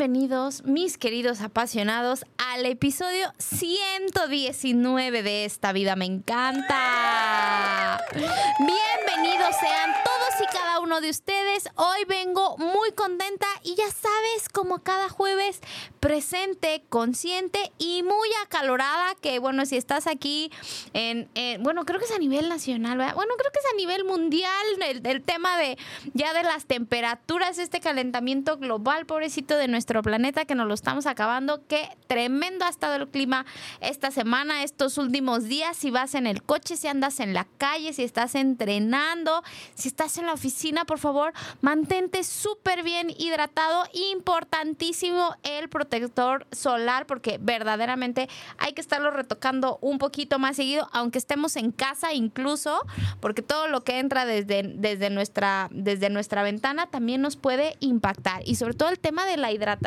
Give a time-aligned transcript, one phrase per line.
[0.00, 8.00] Bienvenidos, mis queridos apasionados, al episodio 119 de Esta Vida Me Encanta.
[8.14, 11.68] Bienvenidos sean todos y cada uno de ustedes.
[11.74, 15.60] Hoy vengo muy contenta y ya sabes, como cada jueves,
[16.00, 20.50] presente, consciente y muy acalorada, que bueno, si estás aquí
[20.94, 21.28] en,
[21.62, 23.14] bueno, creo que es a nivel nacional, ¿verdad?
[23.14, 24.50] Bueno, creo que es a nivel mundial
[24.82, 25.76] el, el tema de
[26.14, 29.68] ya de las temperaturas, este calentamiento global, pobrecito de
[30.02, 31.66] planeta, que nos lo estamos acabando.
[31.66, 33.44] Qué tremendo ha estado el clima
[33.80, 35.76] esta semana, estos últimos días.
[35.76, 39.42] Si vas en el coche, si andas en la calle, si estás entrenando,
[39.74, 43.82] si estás en la oficina, por favor, mantente súper bien hidratado.
[44.12, 51.18] Importantísimo el protector solar, porque verdaderamente hay que estarlo retocando un poquito más seguido, aunque
[51.18, 52.80] estemos en casa incluso,
[53.18, 58.42] porque todo lo que entra desde, desde, nuestra, desde nuestra ventana también nos puede impactar.
[58.46, 59.79] Y sobre todo el tema de la hidratación,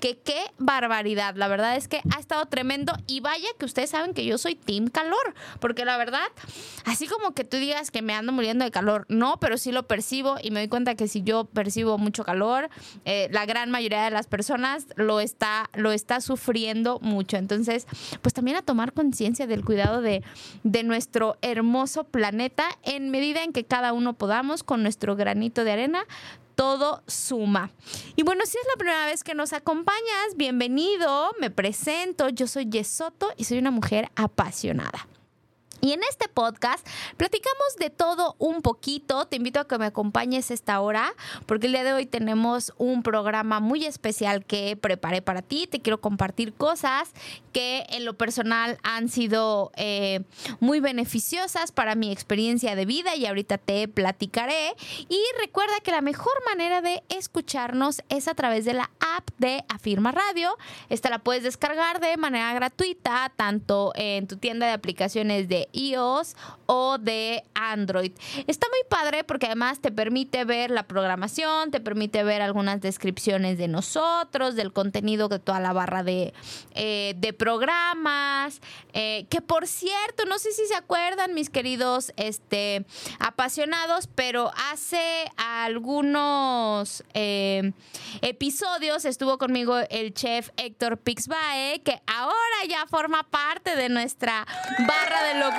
[0.00, 1.34] que qué barbaridad.
[1.36, 4.54] La verdad es que ha estado tremendo y vaya que ustedes saben que yo soy
[4.54, 6.26] team calor, porque la verdad,
[6.84, 9.86] así como que tú digas que me ando muriendo de calor, no, pero sí lo
[9.86, 12.68] percibo y me doy cuenta que si yo percibo mucho calor,
[13.04, 17.36] eh, la gran mayoría de las personas lo está, lo está sufriendo mucho.
[17.36, 17.86] Entonces,
[18.22, 20.22] pues también a tomar conciencia del cuidado de,
[20.62, 25.72] de nuestro hermoso planeta en medida en que cada uno podamos con nuestro granito de
[25.72, 26.04] arena
[26.56, 27.70] todo suma.
[28.16, 32.68] Y bueno, si es la primera vez que nos acompañas, bienvenido, me presento, yo soy
[32.68, 35.06] Yesoto y soy una mujer apasionada.
[35.80, 39.26] Y en este podcast platicamos de todo un poquito.
[39.26, 41.14] Te invito a que me acompañes esta hora
[41.46, 45.66] porque el día de hoy tenemos un programa muy especial que preparé para ti.
[45.66, 47.12] Te quiero compartir cosas
[47.52, 50.22] que en lo personal han sido eh,
[50.60, 54.74] muy beneficiosas para mi experiencia de vida y ahorita te platicaré.
[55.08, 59.64] Y recuerda que la mejor manera de escucharnos es a través de la app de
[59.68, 60.56] Afirma Radio.
[60.88, 66.36] Esta la puedes descargar de manera gratuita tanto en tu tienda de aplicaciones de iOS
[66.66, 68.12] o de Android.
[68.46, 73.58] Está muy padre porque además te permite ver la programación, te permite ver algunas descripciones
[73.58, 76.34] de nosotros, del contenido de toda la barra de,
[76.74, 78.60] eh, de programas.
[78.92, 82.84] Eh, que por cierto, no sé si se acuerdan, mis queridos este,
[83.18, 87.72] apasionados, pero hace algunos eh,
[88.22, 92.34] episodios estuvo conmigo el chef Héctor Pixbae, que ahora
[92.68, 94.46] ya forma parte de nuestra
[94.86, 95.55] barra de lo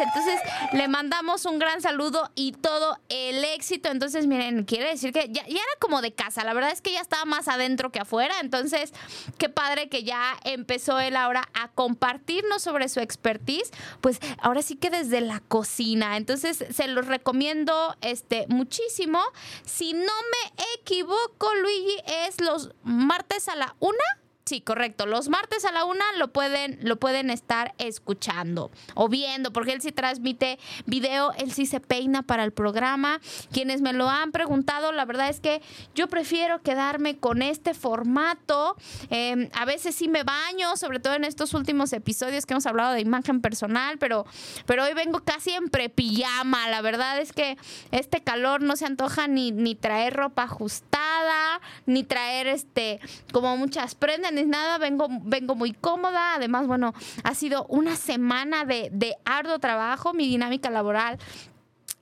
[0.00, 0.40] entonces,
[0.72, 3.90] le mandamos un gran saludo y todo el éxito.
[3.90, 6.44] Entonces, miren, quiere decir que ya, era como de casa.
[6.44, 8.34] La verdad es que ya estaba más adentro que afuera.
[8.40, 8.92] Entonces,
[9.38, 13.70] qué padre que ya empezó él ahora a compartirnos sobre su expertise.
[14.00, 16.16] Pues ahora sí que desde la cocina.
[16.16, 19.20] Entonces, se los recomiendo este, muchísimo.
[19.64, 21.96] Si no me equivoco, Luigi,
[22.26, 23.96] es los martes a la una
[24.46, 25.06] Sí, correcto.
[25.06, 29.82] Los martes a la una lo pueden, lo pueden estar escuchando o viendo, porque él
[29.82, 33.20] sí transmite video, él sí se peina para el programa.
[33.52, 35.62] Quienes me lo han preguntado, la verdad es que
[35.94, 38.76] yo prefiero quedarme con este formato.
[39.10, 42.94] Em, a veces sí me baño, sobre todo en estos últimos episodios que hemos hablado
[42.94, 44.26] de imagen personal, pero,
[44.66, 46.68] pero hoy vengo casi en prepijama.
[46.68, 47.56] La verdad es que
[47.92, 53.00] este calor no se antoja ni, ni traer ropa ajustada, ni traer este
[53.32, 56.34] como muchas prendas nada, vengo, vengo muy cómoda.
[56.34, 61.18] Además, bueno, ha sido una semana de, de arduo trabajo, mi dinámica laboral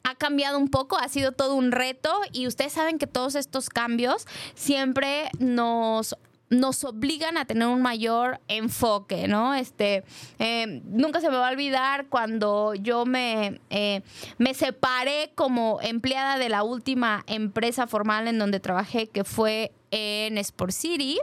[0.05, 3.69] ha cambiado un poco, ha sido todo un reto y ustedes saben que todos estos
[3.69, 6.17] cambios siempre nos
[6.51, 9.55] nos obligan a tener un mayor enfoque, ¿no?
[9.55, 10.05] Este,
[10.39, 14.03] eh, nunca se me va a olvidar cuando yo me, eh,
[14.39, 20.39] me separé como empleada de la última empresa formal en donde trabajé, que fue en
[20.39, 21.19] Sport City.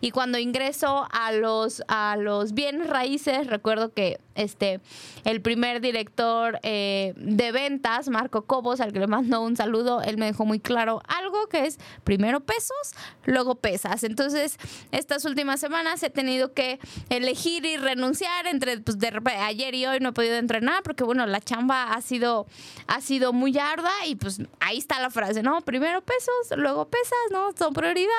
[0.00, 4.80] Y cuando ingreso a los a los bienes raíces recuerdo que este
[5.24, 10.18] el primer director eh, de ventas Marco Cobos al que le mando un saludo él
[10.18, 12.76] me dejó muy claro algo que es primero pesos
[13.24, 14.04] luego pesas.
[14.04, 14.56] Entonces
[14.92, 16.78] estas últimas semanas he tenido que
[17.08, 21.26] elegir y renunciar entre pues de ayer y hoy no he podido entrenar porque bueno
[21.26, 22.46] la chamba ha sido
[22.86, 27.18] ha sido muy arda y pues ahí está la frase no primero pesos luego pesas
[27.30, 28.09] no son prioridades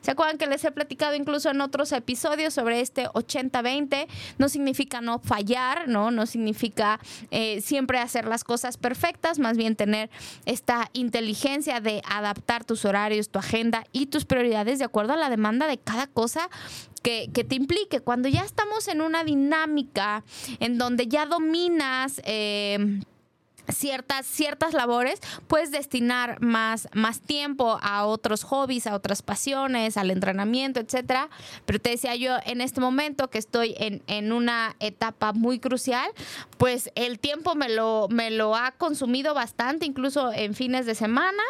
[0.00, 4.06] ¿Se acuerdan que les he platicado incluso en otros episodios sobre este 80-20?
[4.38, 6.10] No significa no fallar, ¿no?
[6.10, 7.00] No significa
[7.30, 10.10] eh, siempre hacer las cosas perfectas, más bien tener
[10.44, 15.30] esta inteligencia de adaptar tus horarios, tu agenda y tus prioridades de acuerdo a la
[15.30, 16.48] demanda de cada cosa
[17.02, 18.00] que, te implique.
[18.00, 20.24] Cuando ya estamos en una dinámica
[20.60, 22.20] en donde ya dominas...
[22.24, 23.00] Eh,
[23.68, 30.10] ciertas, ciertas labores, puedes destinar más, más tiempo a otros hobbies, a otras pasiones, al
[30.10, 31.28] entrenamiento, etcétera.
[31.64, 36.10] Pero te decía yo, en este momento que estoy en, en, una etapa muy crucial,
[36.58, 41.42] pues el tiempo me lo, me lo ha consumido bastante, incluso en fines de semana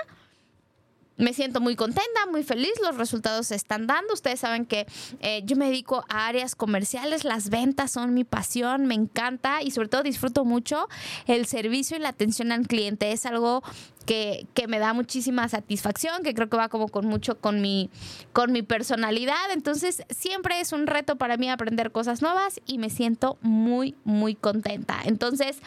[1.16, 4.14] me siento muy contenta, muy feliz, los resultados se están dando.
[4.14, 4.86] Ustedes saben que
[5.20, 9.70] eh, yo me dedico a áreas comerciales, las ventas son mi pasión, me encanta y
[9.70, 10.88] sobre todo disfruto mucho
[11.26, 13.12] el servicio y la atención al cliente.
[13.12, 13.62] Es algo
[14.04, 17.90] que, me da muchísima satisfacción, que creo que va como con mucho con mi,
[18.32, 19.50] con mi personalidad.
[19.52, 24.34] Entonces, siempre es un reto para mí aprender cosas nuevas y me siento muy, muy
[24.34, 25.00] contenta.
[25.04, 25.58] Entonces,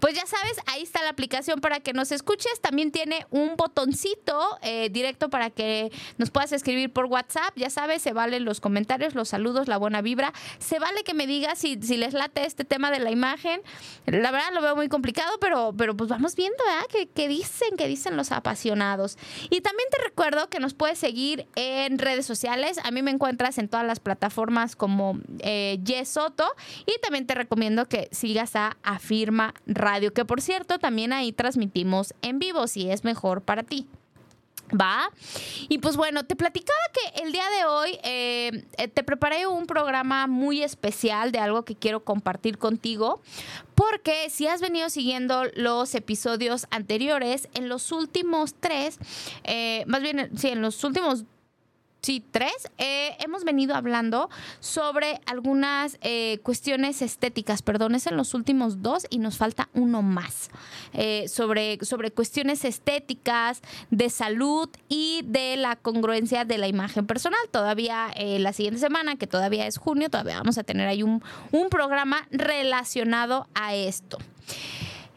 [0.00, 2.60] pues ya sabes, ahí está la aplicación para que nos escuches.
[2.60, 7.56] También tiene un botoncito eh, directo para que nos puedas escribir por WhatsApp.
[7.56, 10.32] Ya sabes, se valen los comentarios, los saludos, la buena vibra.
[10.58, 13.62] Se vale que me digas si, si les late este tema de la imagen.
[14.06, 16.86] La verdad lo veo muy complicado, pero, pero pues vamos viendo, ¿verdad?
[16.90, 17.70] ¿Qué, qué dicen?
[17.88, 19.18] Dicen los apasionados.
[19.50, 22.78] Y también te recuerdo que nos puedes seguir en redes sociales.
[22.84, 26.44] A mí me encuentras en todas las plataformas como eh, Yesoto.
[26.86, 32.14] Y también te recomiendo que sigas a Afirma Radio, que por cierto también ahí transmitimos
[32.22, 33.86] en vivo si es mejor para ti.
[34.78, 35.10] ¿Va?
[35.68, 39.66] Y pues bueno, te platicaba que el día de hoy eh, eh, te preparé un
[39.66, 43.20] programa muy especial de algo que quiero compartir contigo,
[43.74, 48.98] porque si has venido siguiendo los episodios anteriores, en los últimos tres,
[49.44, 51.24] eh, más bien, sí, en los últimos
[52.02, 54.28] sí, tres, eh, hemos venido hablando
[54.58, 60.02] sobre algunas eh, cuestiones estéticas, perdón, es en los últimos dos y nos falta uno
[60.02, 60.50] más,
[60.92, 67.40] eh, sobre, sobre cuestiones estéticas, de salud y de la congruencia de la imagen personal.
[67.50, 71.22] Todavía la siguiente semana, que todavía es junio, todavía vamos a tener ahí un,
[71.52, 74.18] un programa relacionado a esto.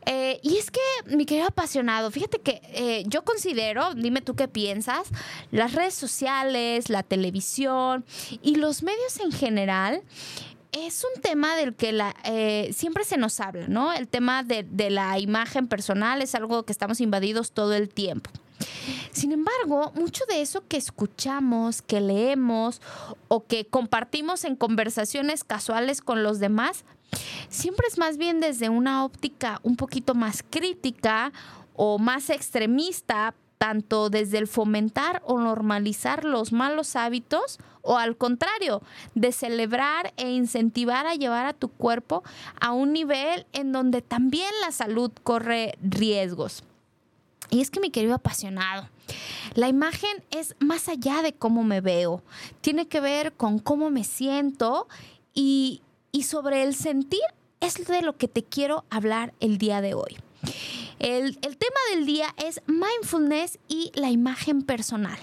[0.06, 4.48] Eh, y es que, mi querido apasionado, fíjate que eh, yo considero, dime tú qué
[4.48, 5.08] piensas,
[5.52, 8.06] las redes sociales, la televisión
[8.44, 10.04] y los medios en general
[10.72, 13.94] es un tema del que la, eh, siempre se nos habla, ¿no?
[13.94, 18.30] El tema de, de, la imagen personal es algo que estamos invadidos todo el tiempo.
[19.12, 22.82] Sin embargo, mucho de eso que escuchamos, que leemos
[23.28, 26.84] o que compartimos en conversaciones casuales con los demás
[27.50, 31.32] siempre es más bien desde una óptica un poquito más crítica
[31.76, 38.82] o más extremista, tanto desde el fomentar o normalizar los malos hábitos o al contrario,
[39.14, 42.24] de celebrar e incentivar a llevar a tu cuerpo
[42.60, 46.64] a un nivel en donde también la salud corre riesgos.
[47.52, 48.90] Y es que mi querido apasionado,
[49.54, 52.24] la imagen es más allá de cómo me veo,
[52.62, 54.88] tiene que ver con cómo me siento
[55.36, 55.82] y,
[56.16, 57.20] y sobre el sentir
[57.60, 60.16] es de lo que te quiero hablar el día de hoy.
[60.98, 65.20] El, el tema del día es mindfulness y la imagen personal.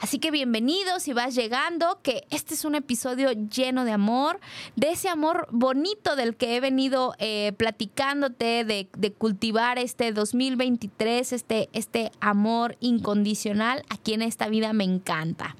[0.00, 4.38] Así que bienvenidos si vas llegando, que este es un episodio lleno de amor,
[4.76, 11.32] de ese amor bonito del que he venido eh, platicándote, de, de, cultivar este 2023,
[11.32, 15.56] este, este amor incondicional aquí en esta vida me encanta.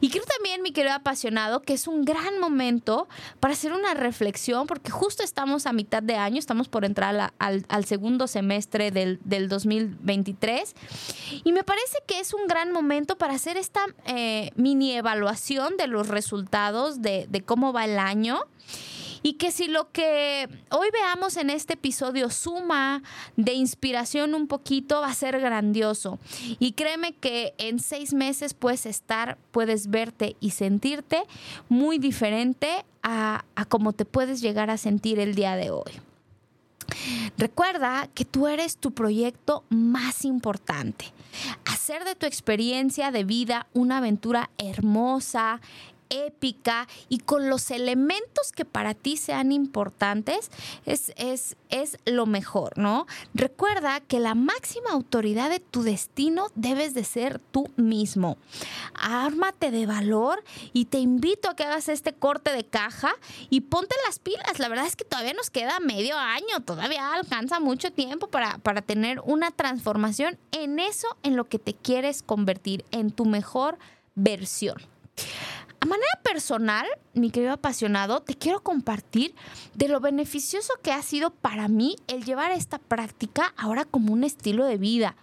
[0.00, 4.66] Y creo también, mi querido apasionado, que es un gran momento para hacer una reflexión,
[4.66, 10.74] porque justo estamos a mitad de año, estamos por entrar al, segundo semestre del, 2023.
[11.44, 15.86] Y me parece que es un gran momento para hacer esta eh, mini evaluación de
[15.86, 18.46] los resultados de, de cómo va el año
[19.22, 23.02] y que si lo que hoy veamos en este episodio suma
[23.36, 26.18] de inspiración un poquito, va a ser grandioso.
[26.58, 31.22] Y créeme que en seis meses puedes estar, puedes verte y sentirte
[31.68, 35.92] muy diferente a, a cómo te puedes llegar a sentir el día de hoy.
[37.38, 41.06] Recuerda que tú eres tu proyecto más importante.
[41.64, 45.60] Hacer de tu experiencia de vida una aventura hermosa,
[46.10, 50.50] épica y con los elementos que para ti sean importantes,
[50.84, 53.06] es, es, es lo mejor, ¿no?
[53.34, 58.36] Recuerda que la máxima autoridad de tu destino debes de ser tú mismo.
[58.94, 63.12] Ármate de valor y te invito a que hagas este corte de caja
[63.48, 64.58] y ponte las pilas.
[64.58, 68.82] La verdad es que todavía nos queda medio año, todavía alcanza mucho tiempo para, para
[68.82, 73.78] tener una transformación en eso en lo que te quieres convertir, en tu mejor
[74.14, 74.89] versión.
[75.82, 79.34] A manera personal, mi querido apasionado, te quiero compartir
[79.74, 84.22] de lo beneficioso que ha sido para mí el llevar esta práctica ahora como un
[84.22, 85.16] estilo de vida,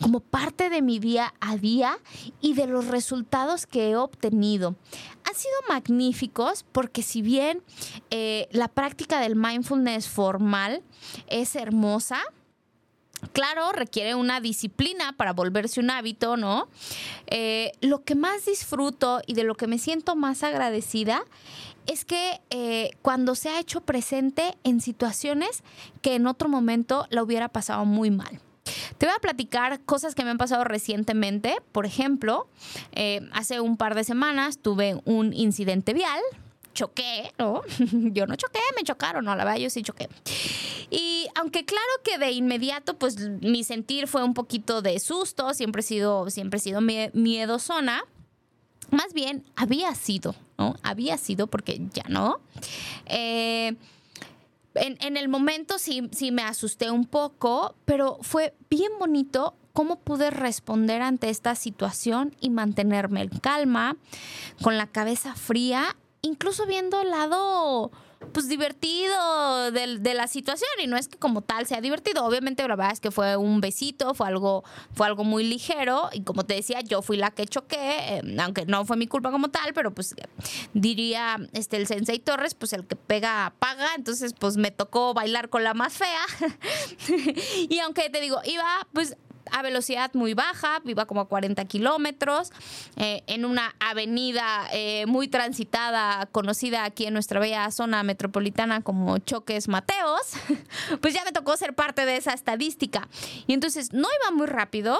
[0.00, 1.98] como parte de mi día a día
[2.40, 4.76] y de los resultados que he obtenido.
[5.28, 7.64] Han sido magníficos porque si bien
[8.10, 10.84] eh, la práctica del mindfulness formal
[11.26, 12.18] es hermosa,
[13.32, 16.68] Claro, requiere una disciplina para volverse un hábito, ¿no?
[17.26, 21.24] Eh, lo que más disfruto y de lo que me siento más agradecida
[21.86, 25.62] es que eh, cuando se ha hecho presente en situaciones
[26.02, 28.40] que en otro momento la hubiera pasado muy mal.
[28.98, 31.56] Te voy a platicar cosas que me han pasado recientemente.
[31.72, 32.48] Por ejemplo,
[32.92, 36.20] eh, hace un par de semanas tuve un incidente vial,
[36.74, 37.62] choqué, ¿no?
[38.12, 40.08] Yo no choqué, me chocaron, no, la verdad yo sí choqué.
[40.90, 45.80] Y aunque claro que de inmediato, pues mi sentir fue un poquito de susto, siempre
[45.80, 48.04] he sido, siempre he sido miedosona.
[48.90, 50.76] Más bien, había sido, ¿no?
[50.82, 52.40] Había sido porque ya no.
[53.06, 53.76] Eh,
[54.74, 59.98] en, en, el momento sí, sí me asusté un poco, pero fue bien bonito cómo
[59.98, 63.96] pude responder ante esta situación y mantenerme en calma,
[64.62, 67.92] con la cabeza fría incluso viendo el lado
[68.32, 70.70] pues divertido de, la situación.
[70.82, 72.24] Y no es que como tal sea divertido.
[72.24, 76.08] Obviamente la verdad es que fue un besito fue algo fue algo muy ligero.
[76.12, 79.30] Y como te decía yo fui la que choqué em, aunque no fue mi culpa
[79.30, 80.14] como tal pero pues
[80.72, 85.48] diría este el sensei Torres pues el que pega paga entonces pues me tocó bailar
[85.48, 86.24] con la más fea.
[87.68, 89.16] Y aunque te digo iba pues
[89.50, 92.52] a velocidad muy baja, iba como a 40 kilómetros,
[92.96, 99.18] eh, en una avenida eh, muy transitada, conocida aquí en nuestra bella zona metropolitana como
[99.18, 100.32] Choques Mateos,
[101.00, 103.08] pues ya me tocó ser parte de esa estadística.
[103.46, 104.98] Y entonces no iba muy rápido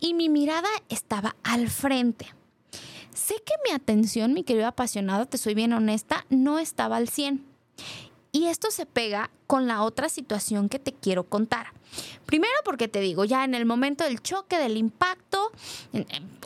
[0.00, 2.26] y mi mirada estaba al frente.
[3.14, 7.44] Sé que mi atención, mi querido apasionado, te soy bien honesta, no estaba al 100.
[8.32, 11.72] Y esto se pega con la otra situación que te quiero contar.
[12.26, 15.50] Primero porque te digo, ya en el momento del choque, del impacto,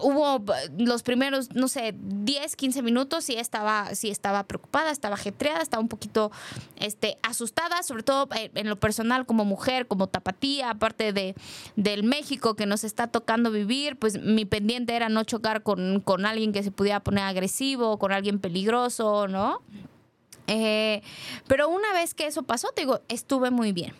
[0.00, 0.44] hubo
[0.78, 5.80] los primeros, no sé, 10, 15 minutos y estaba, sí estaba preocupada, estaba ajetreada, estaba
[5.80, 6.32] un poquito
[6.78, 11.34] este, asustada, sobre todo eh, en lo personal como mujer, como tapatía, aparte de,
[11.76, 16.26] del México que nos está tocando vivir, pues mi pendiente era no chocar con, con
[16.26, 19.62] alguien que se pudiera poner agresivo, con alguien peligroso, ¿no?
[20.46, 21.02] Eh,
[21.48, 23.94] pero una vez que eso pasó, te digo, estuve muy bien.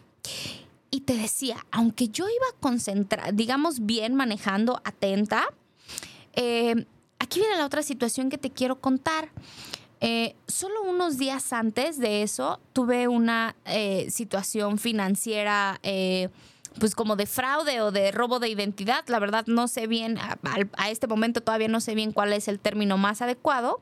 [0.90, 5.46] Y te decía, aunque yo iba concentrada, digamos bien manejando, atenta,
[6.34, 6.86] eh,
[7.18, 9.30] aquí viene la otra situación que te quiero contar.
[10.00, 13.56] Eh, solo unos días antes de eso tuve una
[14.08, 15.80] situación financiera
[16.78, 19.04] pues como de fraude o de robo de identidad.
[19.08, 22.58] La verdad no sé bien, a, este momento todavía no sé bien cuál es el
[22.58, 23.80] término más adecuado.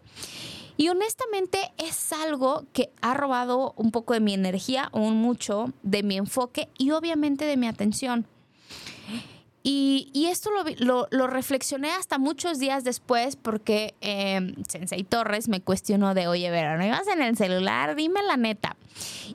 [0.76, 6.02] Y honestamente es algo que ha robado un poco de mi energía, o mucho de
[6.02, 8.26] mi enfoque y obviamente de mi atención.
[9.66, 10.50] Y, esto
[10.80, 16.76] lo, reflexioné hasta muchos días después porque eh, Sensei Torres me cuestionó de, oye, Vera,
[16.76, 17.96] ¿no ibas en el celular?
[17.96, 18.76] Dime la neta.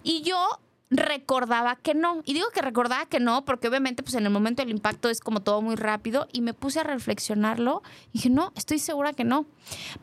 [0.04, 0.60] Y yo
[0.92, 2.22] recordaba que no.
[2.26, 5.20] Y digo que recordaba que no, porque obviamente pues en el momento del impacto es
[5.20, 9.24] como todo muy rápido y me puse a reflexionarlo y dije, no, estoy segura que
[9.24, 9.46] no.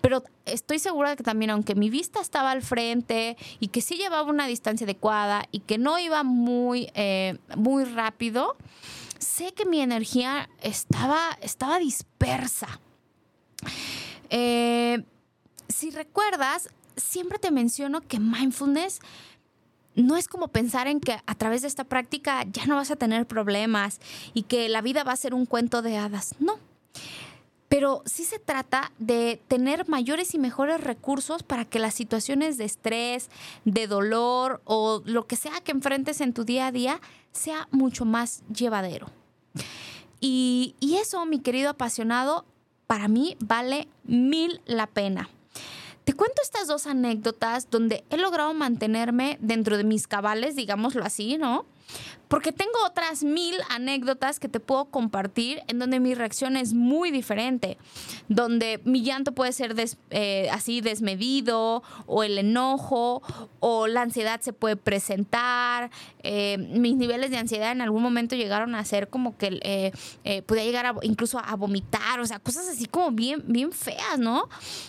[0.01, 3.97] Pero estoy segura de que también, aunque mi vista estaba al frente y que sí
[3.97, 8.57] llevaba una distancia adecuada y que no iba muy, eh, muy rápido,
[9.19, 12.81] sé que mi energía estaba, estaba dispersa.
[14.31, 15.03] Eh,
[15.69, 19.01] si recuerdas, siempre te menciono que mindfulness
[19.97, 22.97] no es como pensar en que a través de esta práctica ya no vas a
[22.97, 24.01] tener problemas
[24.35, 26.35] y que la vida va a ser un cuento de hadas.
[26.39, 26.59] No.
[27.69, 32.65] Pero sí se trata de tener mayores y mejores recursos para que las situaciones de
[32.65, 33.29] estrés,
[33.65, 37.01] de dolor o lo que sea que enfrentes en tu día a día
[37.33, 39.09] sea mucho más llevadero.
[40.21, 42.45] Y, y eso, mi querido apasionado,
[42.87, 45.29] para mí vale mil la pena.
[46.07, 51.37] Te cuento estas dos anécdotas donde he logrado mantenerme dentro de mis cabales, digámoslo así,
[51.37, 51.67] ¿no?
[52.29, 57.13] Porque tengo otras mil anécdotas que te puedo compartir en donde mi reacción es muy
[57.13, 57.79] diferente,
[58.29, 59.75] donde mi llanto puede ser
[60.11, 63.23] eh, así desmedido, o el enojo,
[63.61, 65.91] o la ansiedad se puede presentar.
[66.25, 69.61] Eh, mis niveles de ansiedad en algún momento llegaron a ser como que
[70.25, 74.49] eh, podía llegar incluso a vomitar, o sea, cosas así como bien, bien feas, ¿no?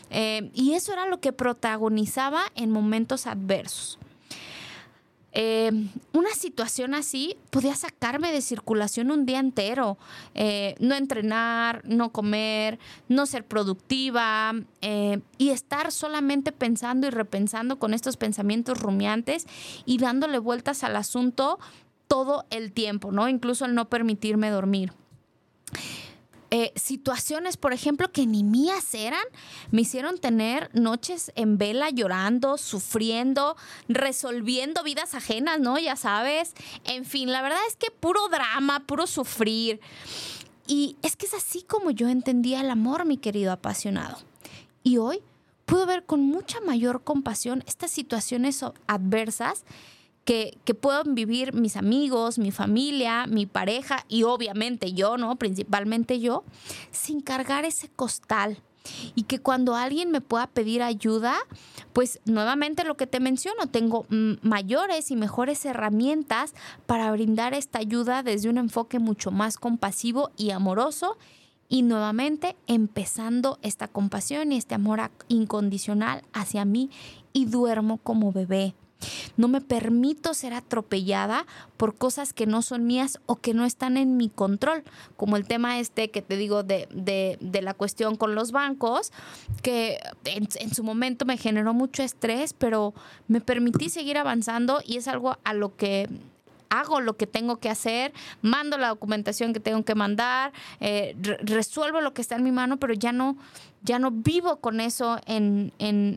[0.10, 4.00] y eso era lo que protagonizaba en momentos adversos.
[5.40, 5.72] Eh,
[6.14, 10.00] una situación así podía sacarme de circulación un día entero.
[10.34, 17.78] Eh, no entrenar, no comer, no ser productiva eh, y estar solamente pensando y repensando
[17.78, 19.46] con estos pensamientos rumiantes
[19.86, 21.60] y dándole vueltas al asunto
[22.08, 23.30] todo el tiempo, ¿no?
[23.30, 24.92] Incluso el no permitirme dormir.
[26.50, 29.24] Eh, situaciones, por ejemplo, que ni mías eran,
[29.72, 33.58] me hicieron tener noches en vela llorando, sufriendo,
[33.90, 35.78] resolviendo vidas ajenas, ¿no?
[35.78, 36.54] Ya sabes.
[36.86, 39.82] En fin, la verdad es que puro drama, puro sufrir.
[40.68, 44.18] Y es que es así como yo entendía el amor, mi querido apasionado.
[44.84, 45.20] Y hoy
[45.66, 49.66] puedo ver con mucha mayor compasión estas situaciones adversas
[50.28, 55.38] que, que puedan vivir mis amigos, mi familia, mi pareja y obviamente yo, ¿no?
[55.38, 56.44] Principalmente yo,
[56.92, 58.62] sin cargar ese costal.
[59.16, 61.38] Y que cuando alguien me pueda pedir ayuda,
[61.94, 64.06] pues nuevamente lo que te menciono, tengo
[64.42, 66.54] mayores y mejores herramientas
[66.86, 71.18] para brindar esta ayuda desde un enfoque mucho más compasivo y amoroso
[71.70, 76.90] y nuevamente empezando esta compasión y este amor incondicional hacia mí
[77.32, 78.74] y duermo como bebé.
[79.36, 81.46] No me permito ser atropellada
[81.78, 84.84] por cosas que no son mías o que no están en mi control,
[85.16, 86.88] como el tema este que te digo de,
[87.62, 89.12] la cuestión con los bancos,
[89.62, 92.94] que en, en, su momento me generó mucho estrés, pero
[93.28, 96.10] me permití seguir avanzando y es algo a lo que
[96.70, 102.02] hago lo que tengo que hacer, mando la documentación que tengo que mandar, eh, resuelvo
[102.02, 103.38] lo que está en mi mano, pero ya no,
[103.84, 105.72] ya no vivo con eso en,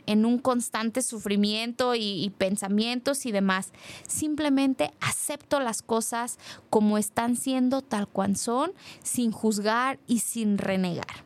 [0.07, 3.73] un constante sufrimiento y, y, pensamientos y demás.
[4.07, 6.39] Simplemente acepto las cosas
[6.69, 11.25] como están siendo, tal cual son, sin juzgar y sin renegar.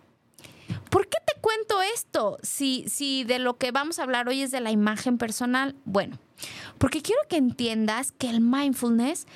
[0.91, 2.39] ¿Por qué cuento esto?
[2.43, 6.19] Si, si de lo que vamos a hablar hoy es de la imagen personal, bueno,
[6.79, 9.27] porque quiero que entiendas que el mindfulness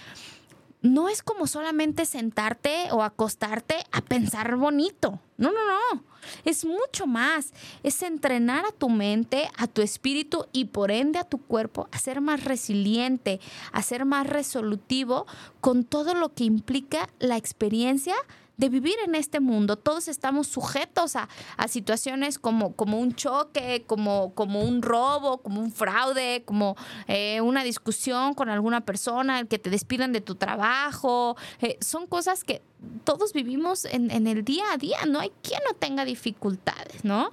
[0.81, 5.21] no es como solamente sentarte o acostarte a pensar bonito.
[5.37, 6.03] No, no, no.
[6.47, 7.53] Es mucho más.
[7.83, 11.99] Es entrenar a tu mente, a tu espíritu y por ende a tu cuerpo a
[11.99, 13.39] ser más resiliente,
[13.71, 15.27] a ser más resolutivo
[15.61, 18.15] con todo lo que implica la experiencia
[18.59, 19.77] de vivir en este mundo.
[19.77, 21.29] Todos estamos sujetos a,
[21.69, 27.63] situaciones como, como un choque, como, como un robo, como un fraude, como eh, una
[27.63, 31.37] discusión con alguna persona, el que te despidan de tu trabajo.
[31.61, 32.61] Eh, son cosas que
[33.05, 34.99] todos vivimos en, en el día a día.
[35.07, 37.33] No hay quien no tenga dificultades, ¿no?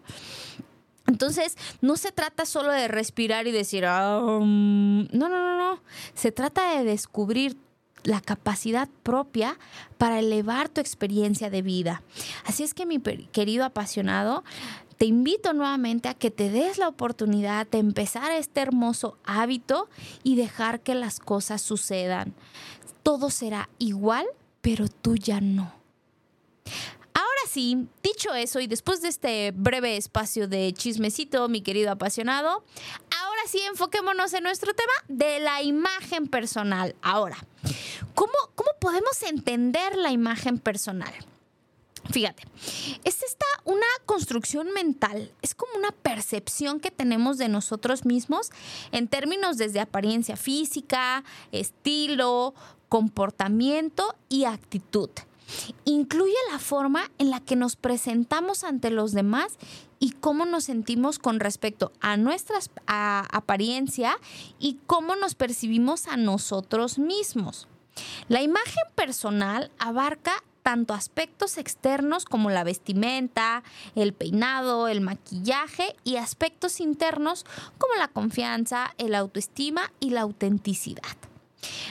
[1.08, 5.80] Entonces, no se trata solo de respirar y decir, mm", no, no, no, no.
[6.14, 7.58] Se trata de descubrir
[8.06, 9.58] la capacidad propia
[9.98, 12.02] para elevar tu experiencia de vida.
[12.46, 14.44] Así es que mi querido apasionado,
[14.98, 19.89] te invito nuevamente a que te des la oportunidad de empezar este hermoso hábito
[20.24, 22.34] y dejar que las cosas sucedan.
[23.04, 24.26] Todo será igual,
[24.62, 25.74] pero tú ya no.
[27.46, 32.50] Ahora sí, dicho eso y después de este breve espacio de chismecito, mi querido apasionado,
[32.50, 36.96] ahora sí enfoquémonos en nuestro tema de la imagen personal.
[37.04, 37.38] Ahora,
[38.16, 41.14] ¿cómo, cómo podemos entender la imagen personal?
[42.10, 42.42] Fíjate,
[43.04, 48.50] es esta una construcción mental, es como una percepción que tenemos de nosotros mismos
[48.92, 52.56] en términos desde apariencia física, estilo,
[52.90, 55.12] comportamiento y actitud.
[55.86, 59.58] Incluye la forma en la que nos presentamos ante los demás
[60.00, 64.18] y cómo nos sentimos con respecto a nuestra apariencia
[64.60, 67.68] y cómo nos percibimos a nosotros mismos.
[68.28, 76.16] La imagen personal abarca tanto aspectos externos como la vestimenta, el peinado, el maquillaje y
[76.16, 77.46] aspectos internos
[77.78, 81.04] como la confianza, el autoestima y la autenticidad.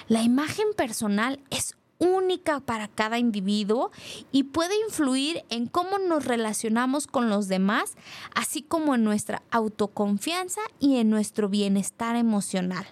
[0.09, 3.91] La imagen personal es única para cada individuo
[4.33, 7.95] y puede influir en cómo nos relacionamos con los demás,
[8.35, 12.87] así como en nuestra autoconfianza y en nuestro bienestar emocional.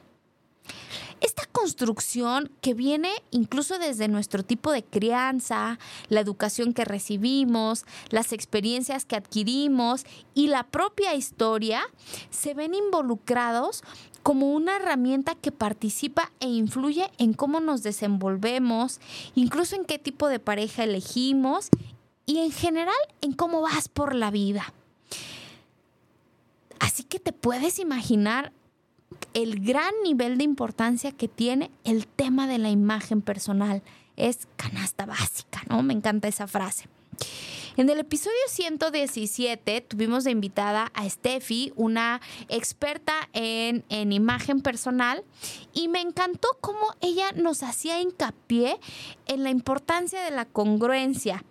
[1.22, 8.32] Esta construcción que viene incluso desde nuestro tipo de crianza, la educación que recibimos, las
[8.32, 11.82] experiencias que adquirimos y la propia historia,
[12.30, 13.84] se ven involucrados
[14.22, 19.00] como una herramienta que participa e influye en cómo nos desenvolvemos,
[19.34, 21.68] incluso en qué tipo de pareja elegimos
[22.26, 24.72] y en general en cómo vas por la vida.
[26.78, 28.52] Así que te puedes imaginar
[29.34, 33.82] el gran nivel de importancia que tiene el tema de la imagen personal.
[34.16, 35.82] Es canasta básica, ¿no?
[35.82, 36.88] Me encanta esa frase.
[37.76, 45.24] En el episodio 117 tuvimos de invitada a Steffi, una experta en, en, imagen personal,
[45.72, 48.78] y me encantó cómo ella nos hacía hincapié
[49.26, 51.44] en la importancia de la congruencia.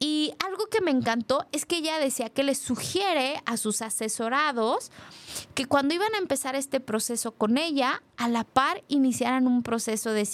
[0.00, 4.92] Y algo que me encantó es que ella decía que le sugiere a sus asesorados
[5.54, 10.12] que cuando iban a empezar este proceso con ella, a la par iniciaran un proceso
[10.12, 10.28] de,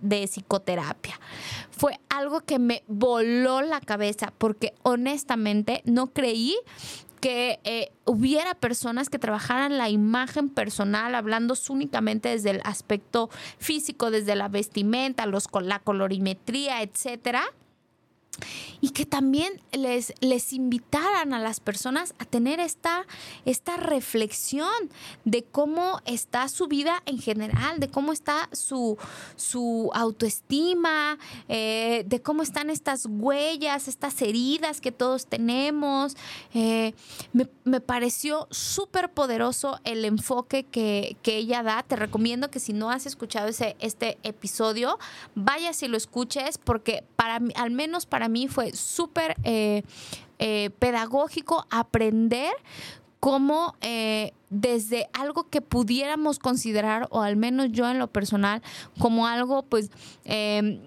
[0.00, 1.20] de psicoterapia.
[1.70, 6.56] Fue algo que me voló la cabeza porque honestamente no creí
[7.20, 14.10] que eh, hubiera personas que trabajaran la imagen personal, hablando únicamente desde el aspecto físico,
[14.10, 17.42] desde la vestimenta, los, la colorimetría, etcétera
[18.80, 23.06] y que también les, les invitaran a las personas a tener esta,
[23.44, 24.68] esta reflexión
[25.24, 28.96] de cómo está su vida en general, de cómo está su,
[29.36, 31.18] su autoestima,
[31.48, 36.16] eh, de cómo están estas huellas, estas heridas que todos tenemos.
[36.54, 36.94] Eh,
[37.32, 41.82] me, me, pareció súper poderoso el enfoque que, que, ella da.
[41.82, 44.98] Te recomiendo que si no has escuchado ese, este episodio,
[45.34, 49.82] vayas y lo escuches porque al menos para mí fue súper eh,
[50.38, 52.52] eh, pedagógico aprender
[53.20, 58.62] cómo eh, desde algo que pudiéramos considerar, o al menos yo en lo personal,
[59.00, 59.90] como algo pues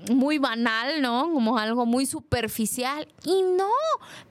[0.09, 1.29] muy banal, ¿no?
[1.33, 3.09] Como algo muy superficial.
[3.25, 3.69] Y no,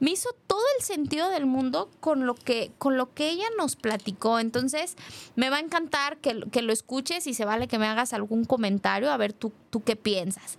[0.01, 3.77] me hizo todo el sentido del mundo con lo que, con lo que ella nos
[3.77, 4.38] platicó.
[4.38, 4.97] Entonces,
[5.37, 8.44] me va a encantar que, que lo escuches y se vale que me hagas algún
[8.44, 10.57] comentario, a ver tú, tú qué piensas.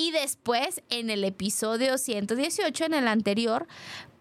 [0.00, 3.66] Y después, en el episodio 118, en el anterior,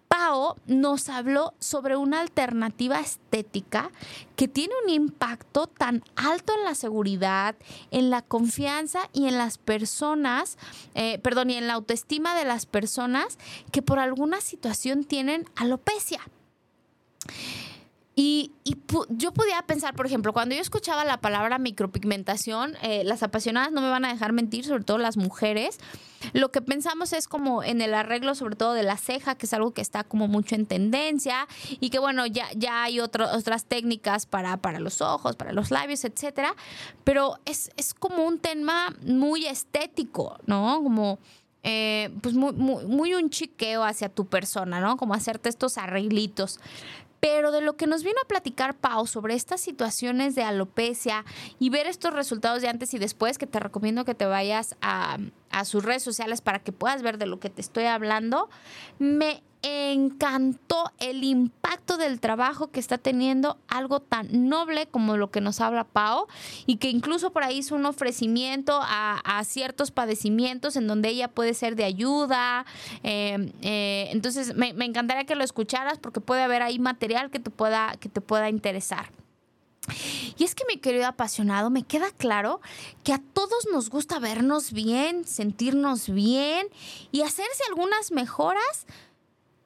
[0.09, 3.89] Pao nos habló sobre una alternativa estética
[4.35, 7.55] que tiene un impacto tan alto en la seguridad,
[7.91, 10.57] en la confianza y en las personas,
[10.95, 13.37] eh, perdón, y en la autoestima de las personas
[13.71, 16.19] que por alguna situación tienen alopecia.
[18.21, 18.51] Y,
[19.11, 23.79] yo podía pensar, por ejemplo, cuando yo escuchaba la palabra micropigmentación, eh, las apasionadas no
[23.79, 25.79] me van a dejar mentir, sobre todo las mujeres,
[26.33, 29.53] lo que pensamos es como en el arreglo, sobre todo de la ceja, que es
[29.53, 31.47] algo que está como mucho en tendencia
[31.79, 36.03] y que bueno, ya, ya hay otras técnicas para, para los ojos, para los labios,
[36.03, 36.53] etcétera,
[37.05, 40.81] pero es, es como un tema muy estético, ¿no?
[40.83, 41.19] Como...
[41.61, 44.95] Eh, pues muy, muy, muy, un chiqueo hacia tu persona, ¿no?
[44.95, 46.57] Como hacerte estos arreglitos.
[47.19, 51.25] Pero de lo que nos vino a platicar Pau sobre estas situaciones de alopecia
[51.59, 55.17] y ver estos resultados de antes y después, que te recomiendo que te vayas a,
[55.51, 58.49] a sus redes sociales para que puedas ver de lo que te estoy hablando,
[58.97, 65.41] me encantó el impacto del trabajo que está teniendo algo tan noble como lo que
[65.41, 66.27] nos habla Pau
[66.65, 71.53] y que incluso por ahí hizo un ofrecimiento a, ciertos padecimientos en donde ella puede
[71.53, 72.65] ser de ayuda.
[73.03, 77.39] Em, eh, entonces me, me, encantaría que lo escucharas porque puede haber ahí material que
[77.39, 79.09] te pueda, que te pueda interesar.
[80.37, 82.61] Y es que mi querido apasionado, me queda claro
[83.03, 86.67] que a todos nos gusta vernos bien, sentirnos bien
[87.11, 88.85] y hacerse algunas mejoras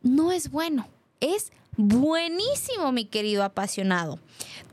[0.01, 0.88] no es bueno,
[1.19, 4.19] es buenísimo, mi querido apasionado.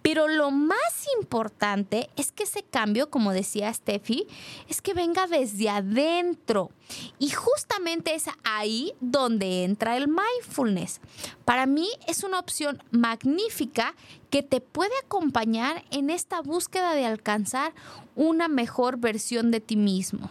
[0.02, 4.26] Pero lo más importante es que ese cambio, como decía Steffi,
[4.68, 6.70] es que venga desde adentro.
[7.18, 11.00] Y justamente es ahí donde entra el mindfulness.
[11.44, 13.94] Para mí es una opción magnífica
[14.30, 17.74] que te puede acompañar en esta búsqueda de alcanzar
[18.16, 20.30] una mejor versión de ti mismo.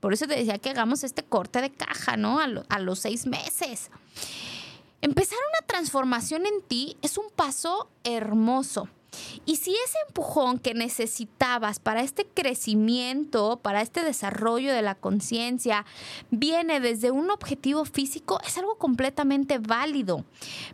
[0.00, 2.40] Por eso te decía que hagamos este corte de caja, ¿no?
[2.40, 3.90] A, a los seis meses.
[5.02, 8.88] Empezar una transformación en ti es un paso hermoso.
[9.44, 15.84] Y si ese empujón que necesitabas para este crecimiento, para este desarrollo de la conciencia,
[16.30, 20.24] viene desde un objetivo físico, es algo completamente válido.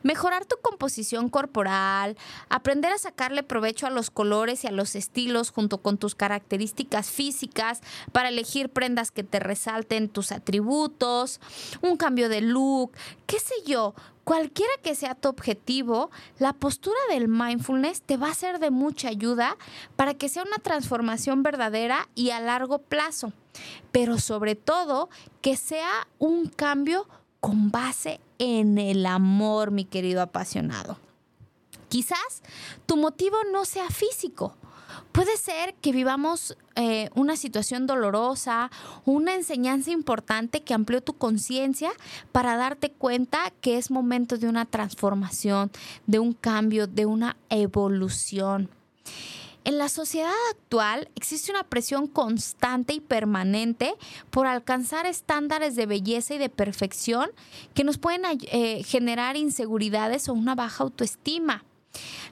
[0.03, 2.17] Mejorar tu composición corporal,
[2.49, 7.11] aprender a sacarle provecho a los colores y a los estilos junto con tus características
[7.11, 7.81] físicas
[8.13, 11.41] para elegir prendas que te resalten tus atributos,
[11.81, 12.93] un cambio de look,
[13.27, 13.95] qué sé yo,
[14.27, 16.11] Cualquiera que sea tu objetivo,
[16.41, 19.57] la postura del mindfulness te va a ser de mucha ayuda
[19.95, 23.33] para que sea una transformación verdadera y a largo plazo,
[23.93, 25.11] pero sobre todo
[25.43, 27.07] que sea un cambio
[27.39, 30.99] con base en el amor, mi querido apasionado.
[31.89, 32.43] Quizás
[32.85, 34.57] tu motivo no sea físico,
[35.13, 38.71] Puede ser que vivamos eh, una situación dolorosa,
[39.05, 41.91] una enseñanza importante que amplió tu conciencia
[42.33, 45.71] para darte cuenta que es momento de una transformación,
[46.07, 48.71] de un cambio, de una evolución.
[49.67, 53.95] En la sociedad actual existe una presión constante y permanente
[54.31, 57.31] por alcanzar estándares de belleza y de perfección
[57.75, 61.65] que nos pueden eh, generar inseguridades o una baja autoestima.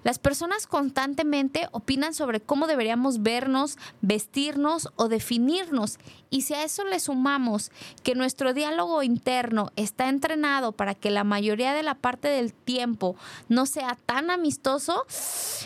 [0.05, 5.99] Las personas constantemente opinan sobre cómo deberíamos vernos, vestirnos o definirnos.
[6.29, 7.71] Y si a eso le sumamos
[8.03, 13.17] que nuestro diálogo interno está entrenado para que la mayoría de la parte del tiempo
[13.49, 15.07] no sea tan amistoso,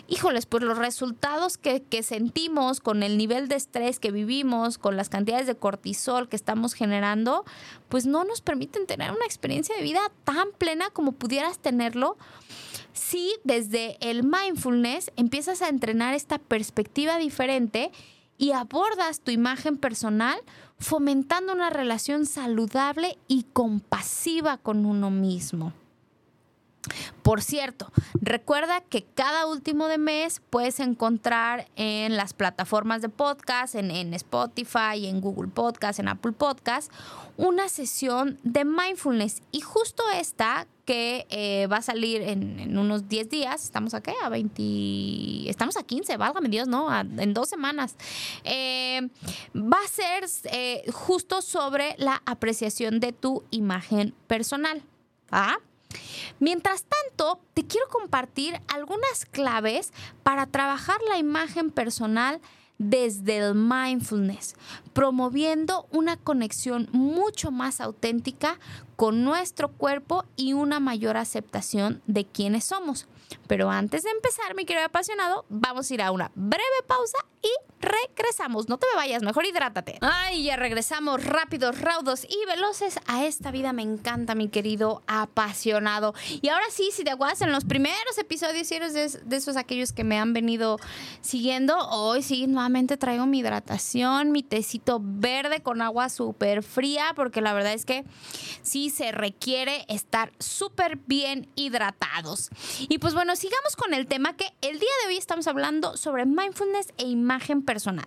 [0.07, 4.97] híjoles, pues los resultados que, que sentimos con el nivel de estrés que vivimos, con
[4.97, 7.45] las cantidades de cortisol que estamos generando,
[7.89, 12.17] pues no nos permiten tener una experiencia de vida tan plena como pudieras tenerlo
[12.99, 17.91] si desde el mindfulness empiezas a entrenar esta perspectiva diferente
[18.37, 20.39] y abordas tu imagen personal
[20.79, 25.73] fomentando una relación saludable y compasiva con uno mismo.
[27.23, 33.75] Por cierto, recuerda que cada último de mes puedes encontrar en las plataformas de podcast,
[33.75, 36.91] en, Spotify, en Google Podcast, en Apple Podcast,
[37.37, 39.43] una sesión de mindfulness.
[39.53, 44.31] Y justo esta que eh, va a salir en, unos 10 días, estamos aquí a
[44.31, 46.89] 20, estamos a 15, válgame Dios, ¿no?
[46.99, 47.95] en dos semanas.
[48.45, 49.07] Eh,
[49.55, 54.83] va a ser eh, justo sobre la apreciación de tu imagen personal.
[55.31, 55.59] ¿Ah?
[56.41, 62.41] Mientras tanto, te quiero compartir algunas claves para trabajar la imagen personal
[62.79, 64.55] desde el mindfulness,
[64.93, 68.59] promoviendo una conexión mucho más auténtica
[68.97, 73.09] con nuestro cuerpo y una mayor aceptación de quienes somos.
[73.47, 77.51] Pero antes de empezar, mi querido apasionado, vamos a ir a una breve pausa y
[77.81, 78.69] regresamos.
[78.69, 79.99] No te me vayas, mejor hidrátate.
[80.01, 83.73] Ay, ya regresamos rápidos, raudos y veloces a esta vida.
[83.73, 86.15] Me encanta, mi querido apasionado.
[86.43, 89.93] Y ahora sí, si te acuerdas en los primeros episodios, si eres de, esos aquellos
[89.93, 90.79] que me han venido
[91.21, 97.41] siguiendo, hoy sí, nuevamente traigo mi hidratación, mi tecito verde con agua súper fría, porque
[97.41, 98.05] la verdad es que
[98.63, 102.51] sí se requiere estar súper bien hidratados.
[102.89, 106.27] Y pues bueno, sigamos con el tema que el día de hoy estamos hablando sobre
[106.27, 108.07] mindfulness e imagen personal.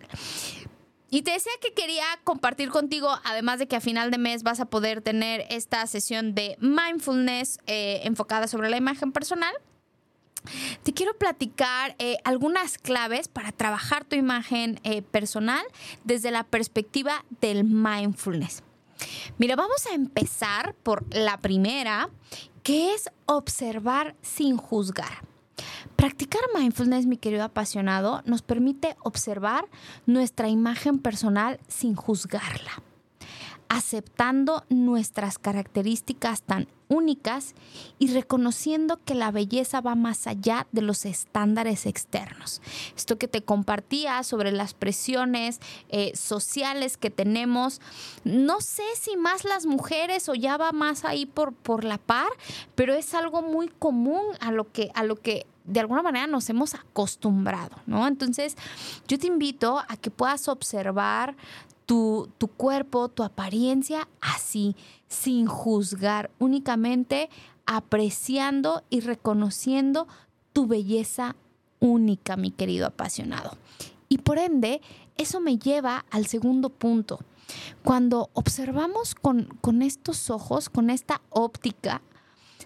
[1.12, 4.60] Y te decía que quería compartir contigo, además de que a final de mes vas
[4.60, 9.54] a poder tener esta sesión de mindfulness eh, enfocada sobre la imagen personal.
[10.82, 15.64] Te quiero platicar eh, algunas claves para trabajar tu imagen eh, personal
[16.04, 18.64] desde la perspectiva del mindfulness.
[19.38, 22.10] Mira, vamos a empezar por la primera,
[22.64, 25.31] que es observar sin juzgar.
[25.96, 29.66] Practicar mindfulness, mi querido apasionado, nos permite observar
[30.06, 32.82] nuestra imagen personal sin juzgarla,
[33.72, 37.56] aceptando nuestras características tan únicas
[38.00, 42.62] y reconociendo que la belleza va más allá de los estándares externos.
[42.98, 47.80] Esto que te compartía sobre las presiones eh, sociales que tenemos,
[48.26, 52.28] no sé si más las mujeres o ya va más ahí por, por la par,
[52.76, 56.50] pero es algo muy común a lo que, a lo que de alguna manera nos
[56.50, 58.06] hemos acostumbrado, ¿no?
[58.08, 58.58] Entonces,
[59.08, 61.38] yo te invito a que puedas observar
[61.92, 64.78] tu, cuerpo, tu apariencia así,
[65.10, 67.30] sin juzgar, únicamente
[67.66, 70.08] apreciando y reconociendo
[70.54, 71.36] tu belleza
[71.82, 73.58] única, mi querido apasionado.
[74.08, 74.80] Y por ende,
[75.18, 77.20] eso me lleva al segundo punto.
[77.84, 82.02] Cuando observamos con, con estos ojos, con esta óptica,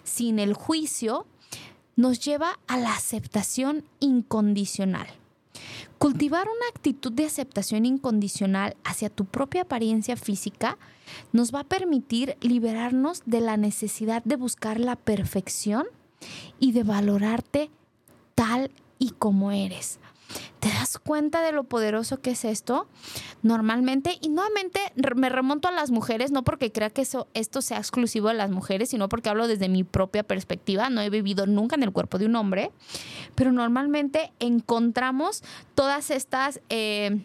[0.04, 1.26] sin el juicio,
[1.96, 5.08] nos lleva a la aceptación incondicional.
[5.98, 10.78] Cultivar una actitud de aceptación incondicional hacia tu propia apariencia física
[11.32, 15.86] nos va a permitir liberarnos de la necesidad de buscar la perfección
[16.58, 17.70] y de valorarte
[18.34, 19.98] tal y como eres.
[20.60, 22.88] ¿Te das cuenta de lo poderoso que es esto?
[23.42, 24.80] Normalmente, y nuevamente
[25.14, 28.50] me remonto a las mujeres, no porque crea que eso, esto sea exclusivo de las
[28.50, 30.90] mujeres, sino porque hablo desde mi propia perspectiva.
[30.90, 32.70] No he vivido nunca en el cuerpo de un hombre,
[33.34, 35.42] pero normalmente encontramos
[35.74, 36.60] todas estas...
[36.68, 37.20] Eh,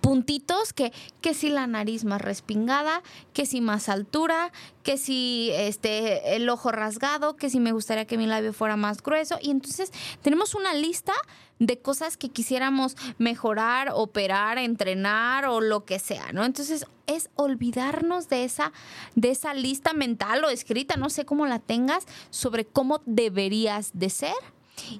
[0.00, 6.36] puntitos que, que si la nariz más respingada, que si más altura, que si este
[6.36, 9.38] el ojo rasgado, que si me gustaría que mi labio fuera más grueso.
[9.40, 11.14] Y entonces tenemos una lista
[11.58, 16.44] de cosas que quisiéramos mejorar, operar, entrenar o lo que sea, ¿no?
[16.44, 18.72] Entonces es olvidarnos de esa,
[19.14, 24.10] de esa lista mental o escrita, no sé cómo la tengas, sobre cómo deberías de
[24.10, 24.36] ser.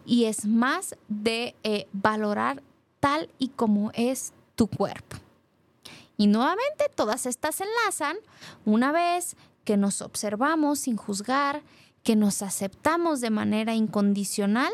[0.04, 2.62] Y es más de eh, valorar
[2.98, 5.16] tal y como es tu cuerpo.
[6.16, 8.16] Y nuevamente todas estas enlazan
[8.64, 11.62] una vez que nos observamos sin juzgar,
[12.02, 14.72] que nos aceptamos de manera incondicional,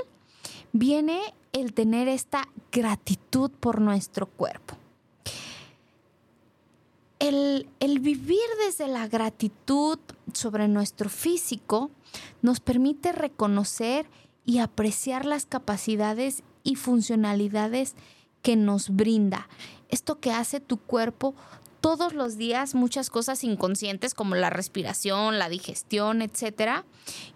[0.74, 1.20] viene
[1.52, 4.76] el tener esta gratitud por nuestro cuerpo.
[7.20, 9.98] El, el, vivir desde la gratitud
[10.34, 11.90] sobre nuestro físico
[12.42, 14.06] nos permite reconocer
[14.44, 17.94] y apreciar las capacidades y funcionalidades
[18.42, 19.48] que nos brinda.
[19.88, 21.34] Esto que hace tu cuerpo
[21.84, 26.86] todos los días, muchas cosas inconscientes como la respiración, la digestión, etcétera,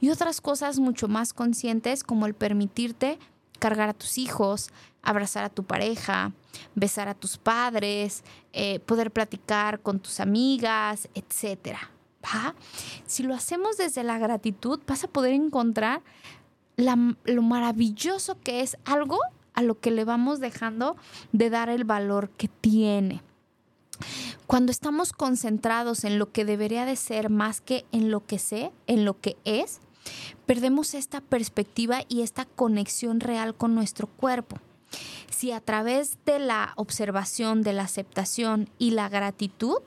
[0.01, 3.19] y otras cosas mucho más conscientes como el permitirte
[3.59, 4.71] cargar a tus hijos,
[5.03, 6.33] abrazar a tu pareja,
[6.75, 11.91] besar a tus padres, eh, poder platicar con tus amigas, etcétera.
[13.05, 16.01] Si lo hacemos desde la gratitud, vas a poder encontrar
[16.79, 19.19] lo maravilloso que es algo
[19.53, 20.97] a lo que le vamos dejando
[21.33, 23.28] de dar el valor que tiene.
[24.47, 28.73] Cuando estamos concentrados en lo que debería de ser más que en lo que sé,
[28.87, 29.81] en lo que es,
[30.47, 34.57] perdemos esta perspectiva y esta conexión real con nuestro cuerpo.
[35.31, 39.79] Si a través de la observación, de la aceptación y la gratitud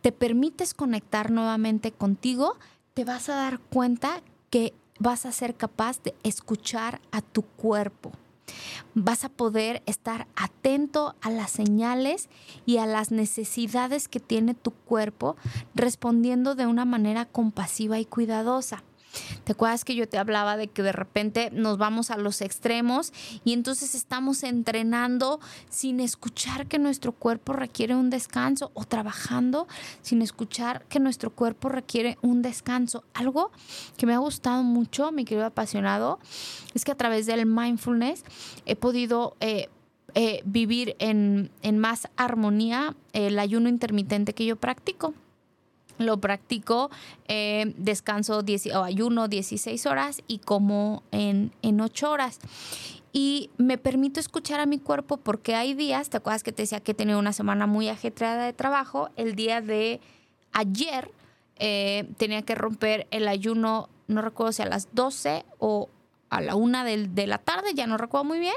[0.00, 2.56] te permites conectar nuevamente contigo,
[2.94, 8.12] te vas a dar cuenta que vas a ser capaz de escuchar a tu cuerpo.
[8.94, 12.28] Vas a poder estar atento a las señales
[12.66, 15.36] y a las necesidades que tiene tu cuerpo,
[15.74, 18.82] respondiendo de una manera compasiva y cuidadosa.
[19.44, 23.12] ¿Te acuerdas que yo te hablaba de que de repente nos vamos a los extremos
[23.44, 29.66] y entonces estamos entrenando sin escuchar que nuestro cuerpo requiere un descanso o trabajando
[30.02, 33.04] sin escuchar que nuestro cuerpo requiere un descanso?
[33.14, 33.50] Algo
[33.96, 36.18] que me ha gustado mucho, mi querido apasionado,
[36.74, 38.24] es que a través del mindfulness
[38.66, 39.36] he podido...
[39.40, 39.68] Eh,
[40.16, 45.12] eh, vivir en, en, más armonía el ayuno intermitente que yo practico.
[45.98, 46.90] Lo practico,
[47.28, 52.40] eh, descanso o ayuno 16 horas y como en, en 8 horas.
[53.12, 56.80] Y me permito escuchar a mi cuerpo porque hay días, ¿te acuerdas que te decía
[56.80, 59.10] que he tenido una semana muy ajetreada de trabajo?
[59.14, 60.00] El día de
[60.52, 61.12] ayer
[61.56, 65.88] eh, tenía que romper el ayuno, no recuerdo si a las 12 o
[66.28, 68.56] a la 1 de, de la tarde, ya no recuerdo muy bien,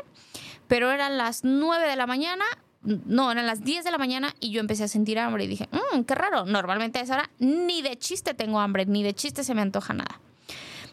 [0.67, 2.45] pero eran las 9 de la mañana
[2.87, 5.67] no, eran las 10 de la mañana y yo empecé a sentir hambre y dije,
[5.71, 9.43] mmm, qué raro, normalmente a esa hora ni de chiste tengo hambre, ni de chiste
[9.43, 10.21] se me antoja nada.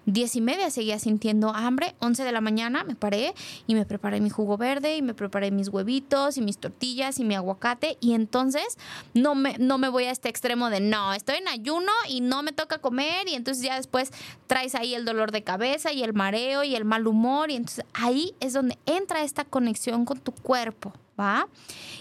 [0.06, 3.32] Diez y media seguía sintiendo hambre, 11 de la mañana me paré
[3.66, 7.24] y me preparé mi jugo verde y me preparé mis huevitos y mis tortillas y
[7.24, 8.76] mi aguacate y entonces
[9.14, 12.42] no me, no me voy a este extremo de no, estoy en ayuno y no
[12.42, 14.10] me toca comer y entonces ya después
[14.46, 17.86] traes ahí el dolor de cabeza y el mareo y el mal humor y entonces
[17.94, 20.92] ahí es donde entra esta conexión con tu cuerpo.
[21.18, 21.48] ¿Va?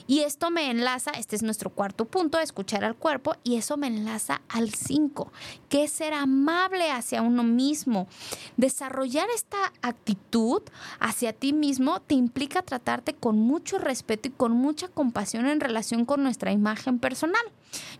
[0.08, 3.88] Y esto me enlaza, este es nuestro cuarto punto, escuchar al cuerpo, y eso me
[3.88, 5.32] enlaza al 5,
[5.69, 8.08] que es ser amable hacia uno mismo.
[8.58, 10.62] Desarrollar esta actitud
[10.99, 16.06] hacia ti mismo te implica tratarte con mucho respeto y con mucha compasión en relación
[16.06, 17.43] con nuestra imagen personal.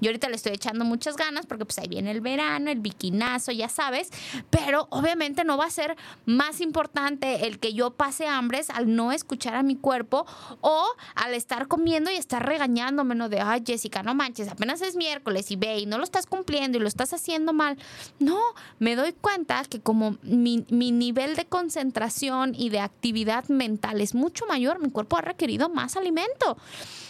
[0.02, 3.52] Yo ahorita le estoy echando muchas ganas porque pues ahí viene el verano, el biquinazo,
[3.52, 4.10] ya sabes,
[4.49, 5.95] pero obviamente no va a ser
[6.26, 10.26] más importante el que yo pase hambres al no escuchar a mi cuerpo
[10.62, 13.29] o al estar comiendo y estar regañándome, ¿no?
[13.29, 16.77] De, ay, Jessica, no manches, apenas es miércoles y ve y no lo estás cumpliendo
[16.77, 17.77] y lo estás haciendo mal.
[18.19, 18.39] No,
[18.79, 24.15] me doy cuenta que como mi, mi nivel de concentración y de actividad mental es
[24.15, 26.57] mucho mayor, mi cuerpo ha requerido más alimento.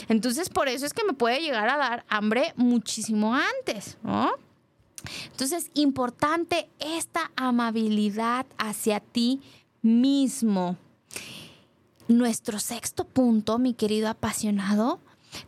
[0.09, 4.31] Entonces, por eso es que me puede llegar a dar hambre muchísimo antes, ¿no?
[5.31, 9.41] Entonces, importante esta amabilidad hacia ti
[9.81, 10.77] mismo.
[12.07, 14.99] Nuestro sexto punto, mi querido apasionado,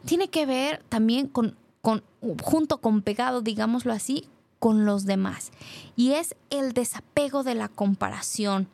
[0.05, 2.03] tiene que ver también con, con
[2.41, 4.27] junto con pegado, digámoslo así,
[4.59, 5.51] con los demás.
[5.95, 8.67] Y es el desapego de la comparación,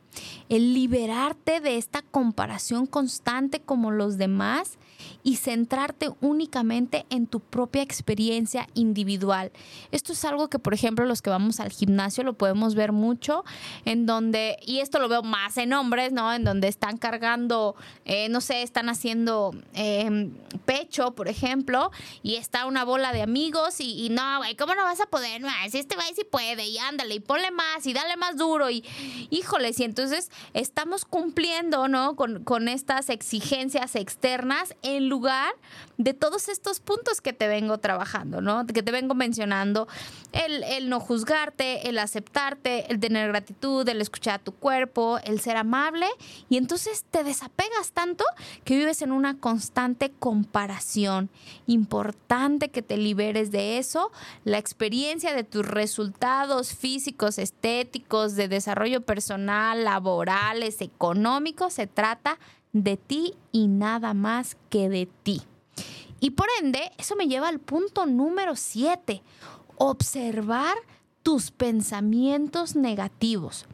[0.48, 4.78] el liberarte de esta comparación constante como los demás
[5.22, 9.52] y centrarte únicamente en tu propia experiencia individual.
[9.90, 13.44] Esto es algo que, por ejemplo, los que vamos al gimnasio lo podemos ver mucho,
[13.84, 16.32] en donde, y esto lo veo más en hombres, ¿no?
[16.32, 20.32] En donde están cargando, eh, no sé, están haciendo em,
[20.64, 21.90] pecho, por ejemplo,
[22.22, 25.42] y está una bola de amigos y, no, güey, ¿cómo no vas a poder?
[25.70, 28.84] Si este güey sí puede, y ándale, y ponle más, y dale más duro, y
[29.30, 30.01] híjoles, y entonces
[30.54, 32.16] estamos cumpliendo, ¿no?
[32.16, 35.54] Con, con estas exigencias externas en lugar
[35.98, 38.66] de todos estos puntos que te vengo trabajando, ¿no?
[38.66, 39.86] Que te vengo mencionando,
[40.32, 45.40] el, el no juzgarte, el aceptarte, el tener gratitud, el escuchar a tu cuerpo, el
[45.40, 46.06] ser amable,
[46.48, 48.24] y entonces te desapegas tanto
[48.64, 51.30] que vives en una constante comparación.
[51.66, 54.10] Importante que te liberes de eso,
[54.44, 62.38] la experiencia de tus resultados físicos, estéticos, de desarrollo personal, laborales, económicos, se trata
[62.72, 65.42] de ti y nada más que de ti.
[66.18, 69.22] Y por ende, eso me lleva al punto número 7,
[69.76, 70.76] observar
[71.22, 73.66] tus pensamientos negativos.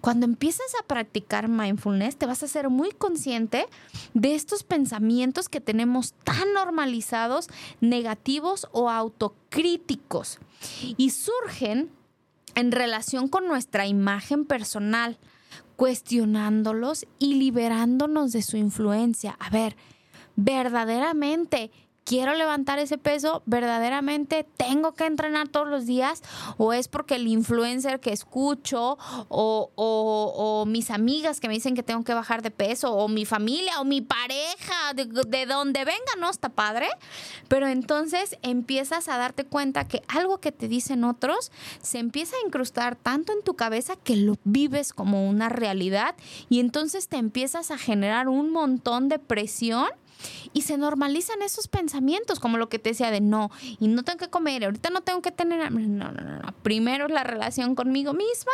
[0.00, 3.66] Cuando empiezas a practicar mindfulness, te vas a ser muy consciente
[4.14, 7.48] de estos pensamientos que tenemos tan normalizados,
[7.82, 10.38] negativos o autocríticos.
[10.96, 11.90] Y surgen
[12.54, 15.18] en relación con nuestra imagen personal,
[15.78, 19.36] cuestionándolos y liberándonos de su influencia.
[19.38, 19.76] A ver,
[20.34, 21.70] verdaderamente
[22.08, 26.22] quiero levantar ese peso, verdaderamente tengo que entrenar todos los días
[26.56, 28.96] o es porque el influencer que escucho
[29.28, 33.78] o, mis amigas que me dicen que tengo que bajar de peso o mi familia
[33.82, 36.88] o mi pareja, de, de donde venga, no está padre.
[37.46, 41.52] Pero entonces empiezas a darte cuenta que algo que te dicen otros
[41.82, 46.14] se empieza a incrustar tanto en tu cabeza que lo vives como una realidad
[46.48, 49.88] y entonces te empiezas a generar un montón de presión
[50.52, 54.18] y se normalizan esos pensamientos, como lo que te decía de no, y no tengo
[54.18, 55.70] que comer, ahorita no tengo que tener...
[55.70, 56.54] No, no, no.
[56.62, 58.52] Primero la relación conmigo misma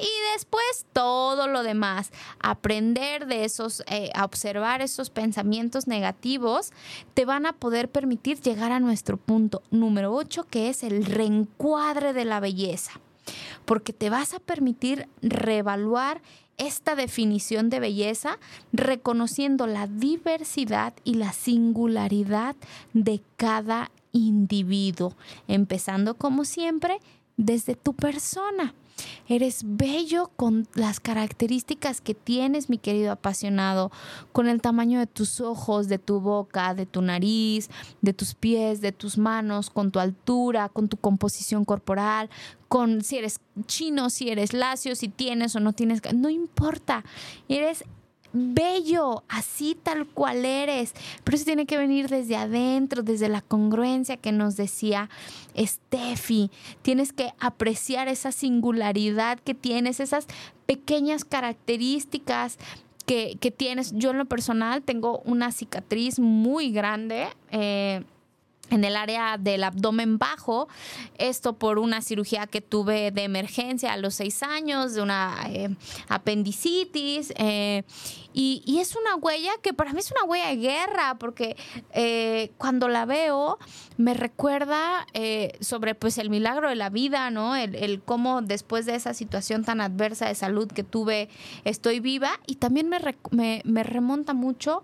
[0.00, 2.10] y después todo lo demás.
[2.40, 6.72] Aprender de esos, eh, a observar esos pensamientos negativos,
[7.14, 12.14] te van a poder permitir llegar a nuestro punto número 8, que es el reencuadre
[12.14, 12.92] de la belleza.
[13.66, 16.22] Porque te vas a permitir reevaluar
[16.60, 18.38] esta definición de belleza
[18.72, 22.54] reconociendo la diversidad y la singularidad
[22.92, 25.14] de cada individuo,
[25.48, 27.00] empezando como siempre
[27.40, 28.74] desde tu persona.
[29.28, 33.90] Eres bello con las características que tienes, mi querido apasionado,
[34.32, 37.70] con el tamaño de tus ojos, de tu boca, de tu nariz,
[38.02, 42.28] de tus pies, de tus manos, con tu altura, con tu composición corporal,
[42.68, 47.02] con si eres chino, si eres lacio, si tienes o no tienes, no importa.
[47.48, 47.84] Eres
[48.32, 50.94] bello, así tal cual eres.
[51.24, 55.08] Pero eso tiene que venir desde adentro, desde la congruencia que nos decía
[55.56, 56.50] Steffi.
[56.82, 60.26] Tienes que apreciar esa singularidad que tienes, esas
[60.66, 62.58] pequeñas características.
[63.06, 68.04] Que, tienes, yo en lo personal tengo una cicatriz muy grande eh,
[68.70, 70.68] en el área del abdomen bajo,
[71.18, 75.74] esto por una cirugía que tuve de emergencia a los seis años, de una eh,
[76.08, 77.82] apendicitis, eh,
[78.32, 81.56] y, es una huella que para mí es una huella de guerra, porque
[81.92, 83.58] eh, cuando la veo
[83.98, 85.06] me recuerda
[85.60, 87.56] sobre pues el milagro de la vida, ¿no?
[87.56, 91.28] El, cómo después de esa situación tan adversa de salud que tuve
[91.64, 94.82] estoy viva, y también me, me, remonta mucho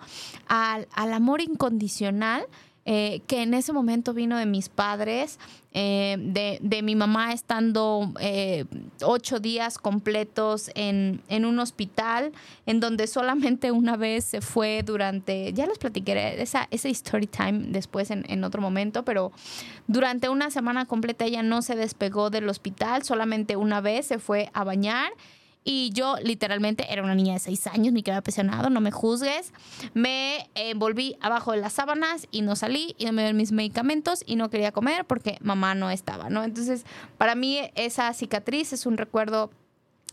[0.49, 2.47] al, al amor incondicional
[2.89, 5.41] eh, que en ese momento vino de mis padres,
[5.73, 6.17] eh,
[6.61, 8.65] de, mi mamá estando eh,
[9.03, 12.31] ocho días completos en, un hospital,
[12.65, 17.65] en donde solamente una vez se fue durante, ya les platiqué esa, esa story time
[17.71, 19.33] después en, en otro momento, pero
[19.89, 24.49] durante una semana completa ella no se despegó del hospital, solamente una vez se fue
[24.55, 25.11] a bañar
[25.69, 29.53] y yo literalmente era una niña de seis años, ni quedaba apasionado, no me juzgues.
[29.95, 34.23] Me envolví abajo de las sábanas y no salí y no me dieron mis medicamentos
[34.25, 36.45] y no quería comer porque mamá no estaba, ¿no?
[36.45, 36.87] Entonces,
[37.19, 39.51] para mí esa cicatriz es un recuerdo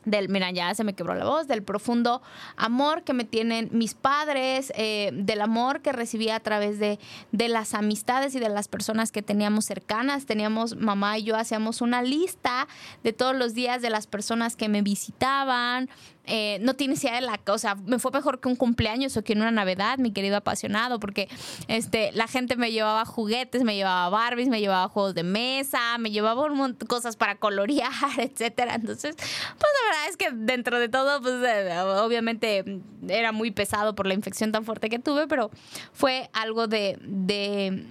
[0.06, 2.22] del, mira, ya se me quebró la voz, del profundo
[2.56, 7.00] amor que me tienen mis padres, eh, del amor que recibí a través de,
[7.32, 10.26] de las amistades y de las personas que teníamos cercanas.
[10.26, 12.68] Teníamos, mamá y yo hacíamos una lista
[13.04, 15.90] de todos los días de las personas que me visitaban,
[16.26, 17.76] eh, no tienes idea de la cosa.
[17.76, 21.28] Me fue mejor que un cumpleaños o que una Navidad, mi querido apasionado, porque
[21.68, 26.12] este, la gente me llevaba juguetes, me llevaba Barbies, me llevaba juegos de mesa, me
[26.12, 28.76] llevaba un montón cosas para colorear, etcétera.
[28.76, 33.96] Entonces, pues la verdad es que dentro de todo, pues eh, obviamente era muy pesado
[33.96, 35.52] por la infección tan fuerte que tuve, pero
[35.92, 37.86] fue algo de, de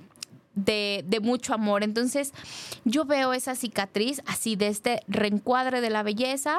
[0.54, 1.82] de, de, mucho amor.
[1.82, 2.32] Entonces
[2.84, 6.58] yo veo esa cicatriz así de este reencuadre de la belleza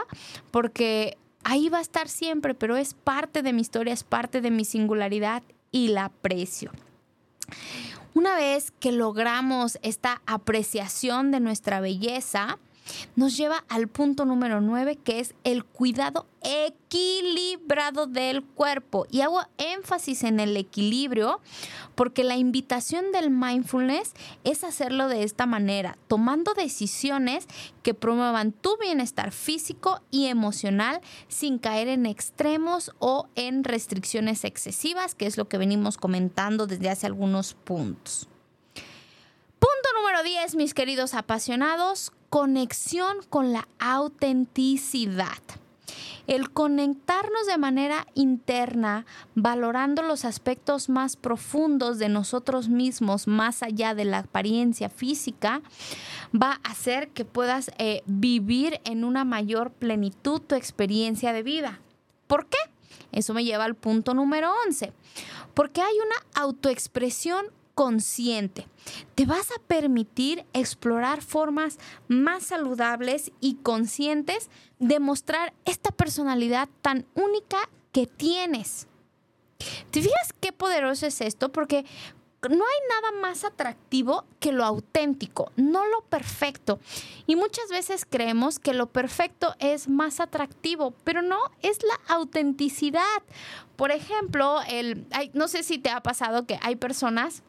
[0.52, 4.52] porque ahí va a estar siempre, pero es parte de mi historia, es parte de
[4.52, 6.72] mi singularidad y la aprecio.
[8.14, 12.60] Una vez que logramos esta apreciación de nuestra belleza,
[13.16, 19.06] nos lleva al punto número 9, que es el cuidado equilibrado del cuerpo.
[19.10, 21.40] Y hago énfasis en el equilibrio
[21.96, 24.14] porque la invitación del mindfulness
[24.44, 27.48] es hacerlo de esta manera, tomando decisiones
[27.82, 35.16] que promuevan tu bienestar físico y emocional sin caer en extremos o en restricciones excesivas,
[35.16, 38.28] que es lo que venimos comentando desde hace algunos puntos.
[39.60, 45.38] Punto número 10, mis queridos apasionados, conexión con la autenticidad.
[46.26, 49.06] el conectarnos de manera interna,
[49.36, 55.62] valorando los aspectos más profundos de nosotros mismos, más allá de la apariencia física,
[56.34, 61.82] va a hacer que puedas eh, vivir en una mayor plenitud tu experiencia de vida.
[62.26, 62.58] ¿Por qué?
[63.12, 64.92] Eso me lleva al punto número 11.
[65.54, 67.46] Porque hay una autoexpresión
[67.76, 68.68] consciente.
[69.16, 74.50] Te vas a permitir explorar formas más saludables y conscientes
[74.80, 77.58] de mostrar esta personalidad tan única
[77.92, 78.88] que tienes.
[79.92, 81.52] ¿Te fijas qué poderoso es esto?
[81.52, 81.86] Porque
[82.50, 86.80] no hay nada más atractivo que lo auténtico, no lo perfecto.
[87.26, 93.24] Y muchas veces creemos que lo perfecto es más atractivo, pero no, es la autenticidad.
[93.76, 97.44] Por ejemplo, el, no sé si te ha pasado que hay personas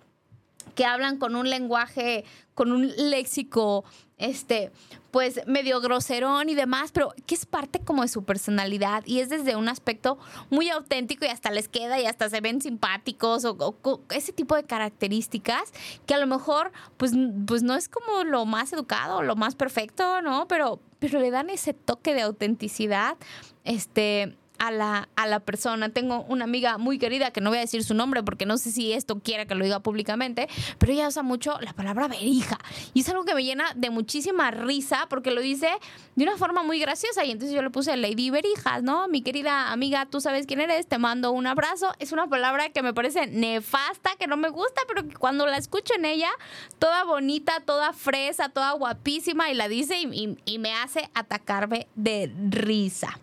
[0.75, 3.85] que hablan con un lenguaje, con un léxico,
[4.17, 4.71] este,
[5.11, 9.29] pues medio groserón y demás, pero que es parte como de su personalidad y es
[9.29, 10.19] desde un aspecto
[10.51, 13.77] muy auténtico y hasta les queda y hasta se ven simpáticos o,
[14.11, 15.73] ese tipo de características
[16.07, 17.12] que a lo mejor pues,
[17.47, 20.49] pues no es como lo más educado, lo más perfecto, ¿no?
[20.49, 23.17] Pero, pero le dan ese toque de autenticidad,
[23.65, 25.91] este, a la, a la persona.
[25.91, 28.71] Tengo una amiga muy querida que no voy a decir su nombre porque no sé
[28.71, 30.49] si esto quiera que lo diga públicamente,
[30.79, 32.59] pero ella usa mucho la palabra verija.
[32.95, 35.69] Y es algo que me llena de muchísima risa porque lo dice
[36.17, 37.25] de una forma muy graciosa.
[37.25, 39.07] Y entonces yo le puse Lady Verijas, ¿no?
[39.09, 41.93] Mi querida amiga, tú sabes quién eres, te mando un abrazo.
[41.99, 45.59] Es una palabra que me parece nefasta, que no me gusta, pero que cuando la
[45.59, 46.31] escucho en ella,
[46.79, 52.33] toda bonita, toda fresa, toda guapísima, y la dice y, y me hace atacarme de
[52.49, 53.19] risa.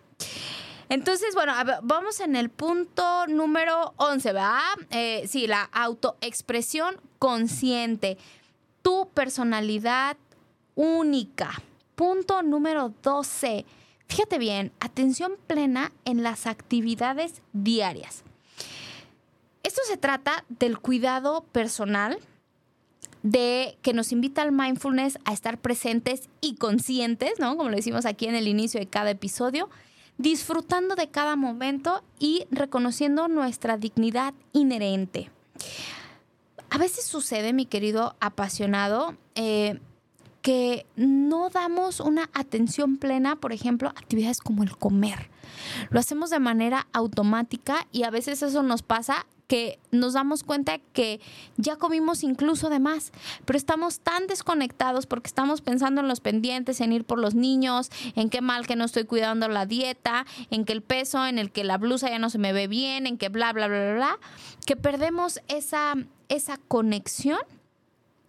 [0.91, 4.59] Entonces, bueno, vamos en el punto número 11, ¿verdad?
[4.89, 8.17] Eh, sí, la autoexpresión consciente.
[8.81, 10.17] Tu personalidad
[10.75, 11.63] única.
[11.95, 13.65] Punto número 12.
[14.09, 18.25] Fíjate bien, atención plena en las actividades diarias.
[19.63, 22.19] Esto se trata del cuidado personal,
[23.23, 27.55] de que nos invita al mindfulness a estar presentes y conscientes, ¿no?
[27.55, 29.69] Como lo decimos aquí en el inicio de cada episodio
[30.17, 35.31] disfrutando de cada momento y reconociendo nuestra dignidad inherente.
[36.69, 39.79] A veces sucede, mi querido apasionado, eh,
[40.41, 45.29] que no damos una atención plena, por ejemplo, actividades como el comer.
[45.89, 50.77] Lo hacemos de manera automática y a veces eso nos pasa que nos damos cuenta
[50.77, 51.19] que
[51.57, 53.11] ya comimos incluso de más,
[53.43, 57.89] pero estamos tan desconectados porque estamos pensando en los pendientes, en ir por los niños,
[58.15, 61.51] en qué mal que no estoy cuidando la dieta, en que el peso, en el
[61.51, 63.93] que la blusa ya no se me ve bien, en que bla, bla, bla, bla,
[63.95, 64.19] bla
[64.65, 65.95] que perdemos esa,
[66.29, 67.39] esa conexión.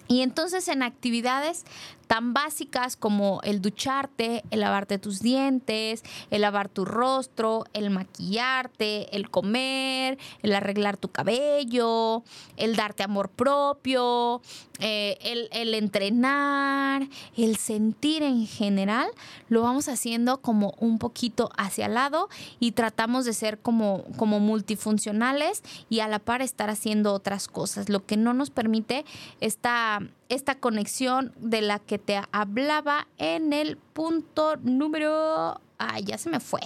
[0.08, 1.64] Y entonces en actividades
[2.12, 9.16] tan básicas como el ducharte, el lavarte tus dientes, el lavar tu rostro, el maquillarte,
[9.16, 12.22] el comer, el arreglar tu cabello,
[12.58, 14.42] el darte amor propio,
[14.78, 19.08] eh, el, entrenar, el sentir en general,
[19.48, 22.28] lo vamos haciendo como un poquito hacia el lado
[22.60, 27.88] y tratamos de ser como, como multifuncionales y a la par estar haciendo otras cosas,
[27.88, 29.06] lo que no nos permite
[29.40, 30.00] esta,
[30.34, 35.60] esta conexión de la que te hablaba en el punto número...
[35.78, 36.60] Ay, ya se me fue.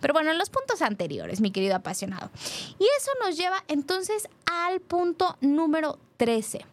[0.00, 2.30] Pero bueno, en los puntos anteriores, mi querido apasionado.
[2.78, 6.64] Y eso nos lleva entonces al punto número 13.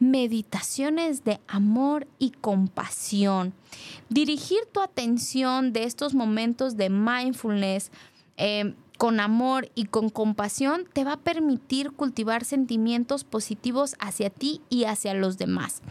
[0.00, 3.54] Meditaciones de amor y compasión.
[4.08, 7.90] Dirigir tu atención de estos momentos de mindfulness.
[8.36, 14.60] Eh, con amor y con compasión te va a permitir cultivar sentimientos positivos hacia ti
[14.68, 15.82] y hacia los demás.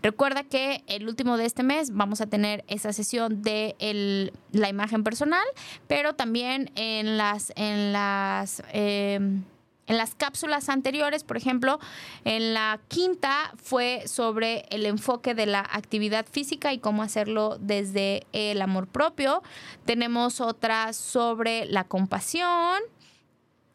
[0.00, 5.02] Recuerda que el último de este mes vamos a tener esa sesión de la imagen
[5.02, 5.44] personal,
[5.88, 9.42] pero también en las, en las em,
[9.86, 11.80] en las cápsulas anteriores, por ejemplo,
[12.24, 18.26] en la quinta fue sobre el enfoque de la actividad física y cómo hacerlo desde
[18.32, 19.42] el amor propio.
[19.84, 22.80] Tenemos otra sobre la compasión.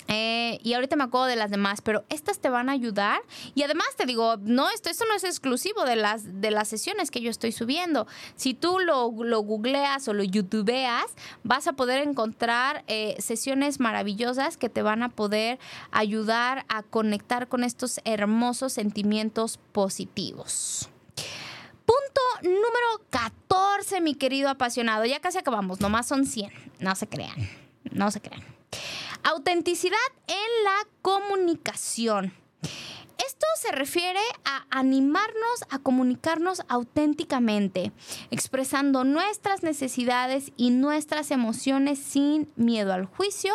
[0.08, 3.20] Eh, y ahorita me acuerdo de las demás, pero estas te van a ayudar.
[3.56, 7.12] Y además te digo, no, esto, esto no es exclusivo de las, de las sesiones
[7.12, 8.08] que yo estoy subiendo.
[8.36, 11.06] Si tú lo, lo googleas o lo youtubeas,
[11.44, 15.60] vas a poder encontrar eh, sesiones maravillosas que te van a poder
[15.92, 20.90] ayudar a conectar con estos hermosos sentimientos positivos.
[21.86, 25.06] Punto número 14, mi querido apasionado.
[25.06, 26.52] Ya casi acabamos, nomás son 100.
[26.80, 27.50] No se crean,
[27.92, 28.44] no se crean.
[29.24, 29.98] Autenticidad
[30.28, 32.34] en la comunicación.
[33.26, 37.92] Esto se refiere a animarnos a comunicarnos auténticamente,
[38.32, 43.54] expresando nuestras necesidades y nuestras emociones sin miedo al juicio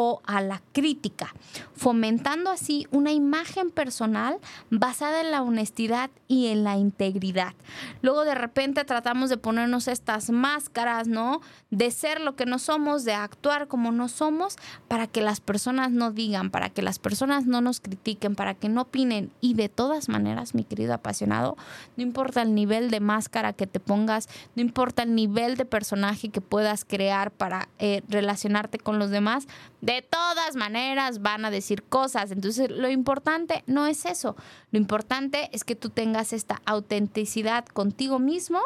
[0.00, 1.34] o a la crítica,
[1.74, 4.38] fomentando así una imagen personal
[4.70, 7.54] basada en la honestidad y en la integridad.
[8.00, 11.40] Luego de repente tratamos de ponernos estas máscaras, ¿no?
[11.72, 14.54] De ser lo que no somos, de actuar como no somos,
[14.86, 18.68] para que las personas no digan, para que las personas no nos critiquen, para que
[18.68, 19.32] no opinen.
[19.40, 21.56] Y de todas maneras, mi querido apasionado,
[21.96, 26.28] no importa el nivel de máscara que te pongas, no importa el nivel de personaje
[26.28, 29.48] que puedas crear para eh, relacionarte con los demás,
[29.88, 32.30] de todas maneras van a decir cosas.
[32.30, 34.36] Entonces, lo importante no es eso.
[34.70, 38.60] Lo importante es que tú tengas esta autenticidad contigo mismo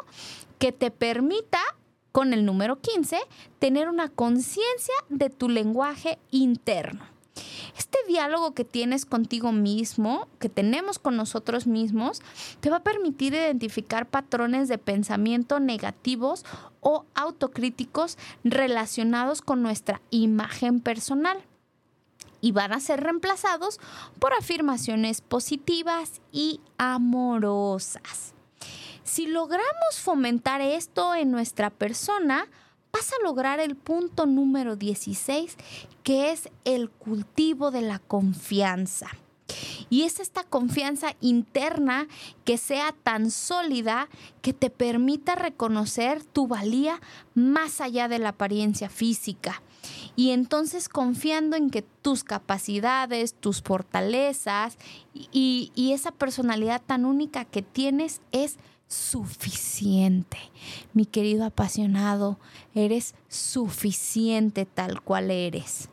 [0.59, 1.61] que te permita,
[2.11, 3.19] con el número 15,
[3.61, 7.12] tener una conciencia de tu lenguaje interno.
[7.77, 12.21] Este diálogo que tienes contigo mismo, que tenemos con nosotros mismos,
[12.61, 16.45] te va a permitir identificar patrones de pensamiento negativos
[16.81, 21.39] o autocríticos relacionados con nuestra imagen personal
[22.41, 23.81] y van a ser reemplazados
[24.19, 28.35] por afirmaciones positivas y amorosas.
[29.05, 32.47] Si logramos fomentar esto en nuestra persona,
[32.93, 35.57] vas a lograr el punto número 16,
[36.03, 39.09] que es el cultivo de la confianza.
[39.91, 42.07] Y es esta confianza interna
[42.45, 44.09] que sea tan sólida
[44.41, 47.01] que te permita reconocer tu valía
[47.35, 49.63] más allá de la apariencia física.
[50.15, 54.79] Y entonces confiando en que tus capacidades, tus fortalezas
[55.15, 58.59] y, y esa personalidad tan única que tienes es
[58.93, 60.39] suficiente.
[60.93, 62.39] Mi querido apasionado,
[62.75, 65.89] eres suficiente tal cual eres.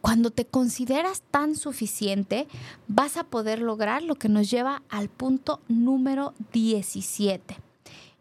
[0.00, 2.48] Cuando te consideras tan suficiente,
[2.88, 7.56] vas a poder lograr lo que nos lleva al punto número 17,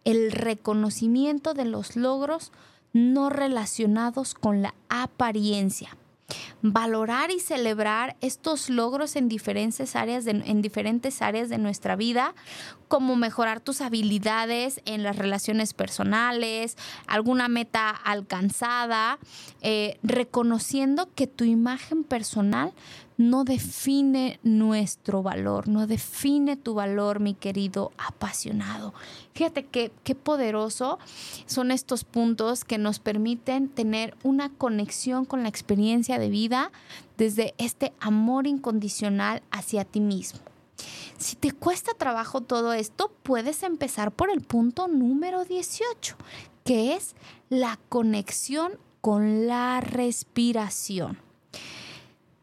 [0.04, 2.52] el reconocimiento de los logros
[2.94, 5.98] no relacionados con la apariencia
[6.62, 12.34] valorar y celebrar estos logros en diferentes áreas de, en diferentes áreas de nuestra vida,
[12.88, 16.78] como mejorar tus habilidades en las relaciones personales,
[17.08, 19.18] alguna meta alcanzada,
[19.62, 22.74] eh, reconociendo que tu imagen personal
[23.30, 28.94] no define nuestro valor, no define tu valor, mi querido apasionado.
[29.34, 31.00] Fíjate qué, qué poderoso
[31.46, 36.72] son estos puntos que nos permiten tener una conexión con la experiencia de vida
[37.18, 40.40] desde este amor incondicional hacia ti mismo.
[41.18, 46.16] Si te cuesta trabajo todo esto, puedes empezar por el punto número 18,
[46.64, 47.16] que es
[47.50, 51.31] la conexión con la respiración.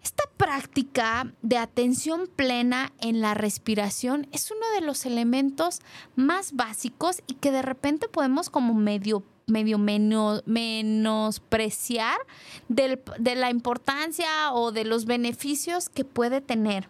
[0.09, 5.81] Esta práctica de atención plena en la respiración es uno de los elementos
[6.17, 12.17] más básicos y que de repente podemos como medio medio menospreciar
[12.69, 16.89] de la importancia o de los beneficios que puede tener.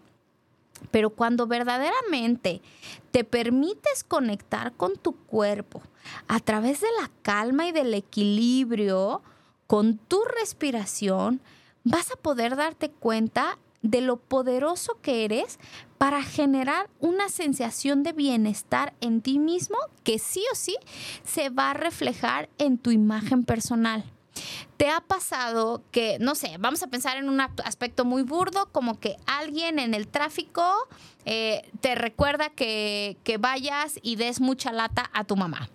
[0.93, 2.62] Pero cuando verdaderamente
[3.11, 5.83] te permites conectar con tu cuerpo
[6.29, 9.23] a través de la calma y del equilibrio,
[9.66, 11.43] con tu respiración,
[11.85, 15.59] vas a poder darte cuenta de lo poderoso que eres
[15.99, 20.76] para generar una sensación de bienestar en ti mismo que sí o sí
[21.24, 24.05] se va a reflejar en tu imagen personal.
[24.76, 29.01] ¿Te ha pasado que, no sé, vamos a pensar en un aspecto muy burdo, como
[29.01, 30.62] que alguien en el tráfico
[31.24, 35.68] eh, te recuerda que, que vayas y des mucha lata a tu mamá?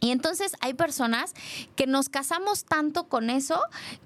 [0.00, 1.34] Y entonces hay personas
[1.74, 3.60] que nos casamos tanto con eso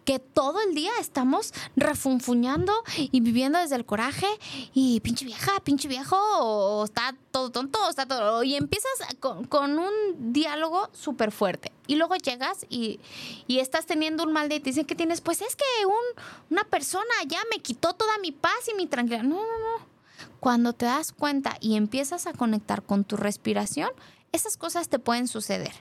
[0.04, 4.26] que todo el día estamos refunfuñando y viviendo desde el coraje
[4.72, 8.42] y pinche vieja, pinche viejo, está todo tonto, está todo.
[8.42, 11.72] Y empiezas con, un diálogo súper fuerte.
[11.86, 13.00] Y luego llegas y,
[13.48, 16.64] estás teniendo un mal día y te dicen que tienes, pues es que un, una
[16.64, 19.24] persona ya me quitó toda mi paz y mi tranquilidad.
[19.24, 19.92] No, no, no.
[20.40, 23.90] Cuando te das cuenta y empiezas a conectar con tu respiración,
[24.32, 25.72] esas cosas te pueden suceder.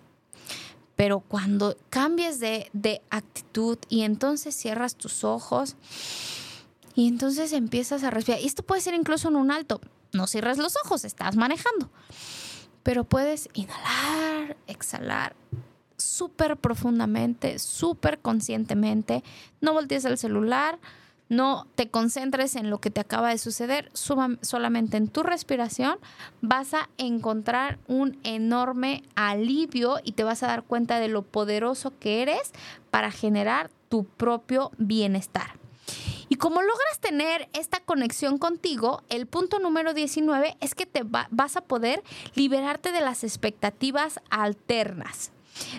[0.96, 5.76] Pero cuando cambies de, de actitud y entonces cierras tus ojos
[6.94, 9.82] y entonces empiezas a respirar, y esto puede ser incluso en un alto,
[10.14, 11.90] no cierres los ojos, estás manejando,
[12.84, 15.36] pero puedes inhalar, exhalar
[15.98, 19.24] súper profundamente, súper conscientemente,
[19.62, 20.80] no voltees el celular,
[21.32, 25.98] no te concentres en lo que te acaba de suceder, solamente en tu respiración,
[26.42, 31.98] vas a encontrar un enorme alivio y te vas a dar cuenta de lo poderoso
[32.00, 32.52] que eres
[32.90, 35.54] para generar tu propio bienestar.
[36.28, 41.56] Y como logras tener esta conexión contigo, el punto número 19 es que te vas
[41.56, 42.04] a poder
[42.36, 45.32] liberarte de las expectativas alternas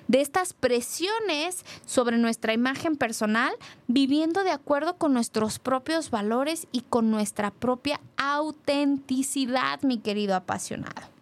[0.09, 3.53] de estas presiones sobre nuestra imagen personal,
[3.87, 11.13] viviendo de acuerdo con nuestros propios valores y con nuestra propia autenticidad, mi querido apasionado.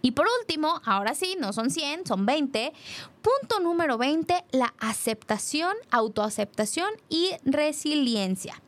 [0.00, 2.72] Y por último, ahora sí, no son 100, son 20.
[3.20, 8.62] Punto número 20, la aceptación, autoaceptación y resiliencia.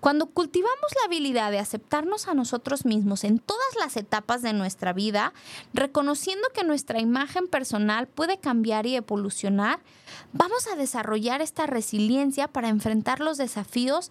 [0.00, 4.92] Cuando cultivamos la habilidad de aceptarnos a nosotros mismos en todas las etapas de nuestra
[4.92, 5.32] vida,
[5.72, 9.80] reconociendo que nuestra imagen personal puede cambiar y evolucionar,
[10.32, 14.10] vamos a desarrollar esta resiliencia para enfrentar los desafíos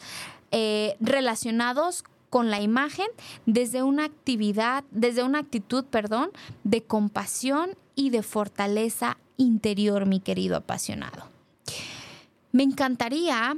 [0.51, 3.07] eh, relacionados con la imagen
[3.45, 6.31] desde una actividad, desde una actitud, perdón,
[6.63, 11.25] de compasión y de fortaleza interior, mi querido apasionado.
[12.53, 13.57] Me encantaría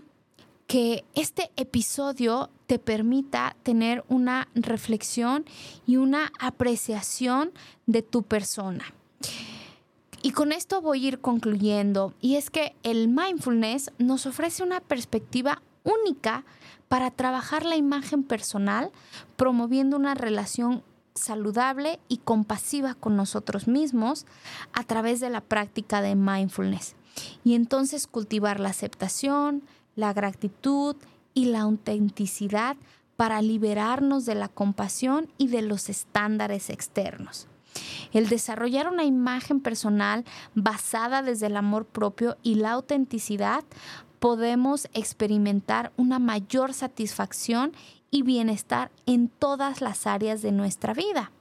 [0.73, 5.45] que este episodio te permita tener una reflexión
[5.85, 7.51] y una apreciación
[7.85, 8.83] de tu persona.
[10.23, 14.79] Y con esto voy a ir concluyendo, y es que el mindfulness nos ofrece una
[14.79, 16.43] perspectiva única
[16.87, 18.91] para trabajar la imagen personal,
[19.35, 20.81] promoviendo una relación
[21.13, 24.25] saludable y compasiva con nosotros mismos
[24.73, 26.95] a través de la práctica de mindfulness.
[27.43, 29.61] Y entonces cultivar la aceptación,
[29.95, 30.95] la gratitud
[31.33, 32.77] y la autenticidad
[33.15, 37.47] para liberarnos de la compasión y de los estándares externos.
[38.11, 43.63] El desarrollar una imagen personal basada desde el amor propio y la autenticidad,
[44.19, 47.73] podemos experimentar una mayor satisfacción
[48.11, 51.31] y bienestar en todas las áreas de nuestra vida.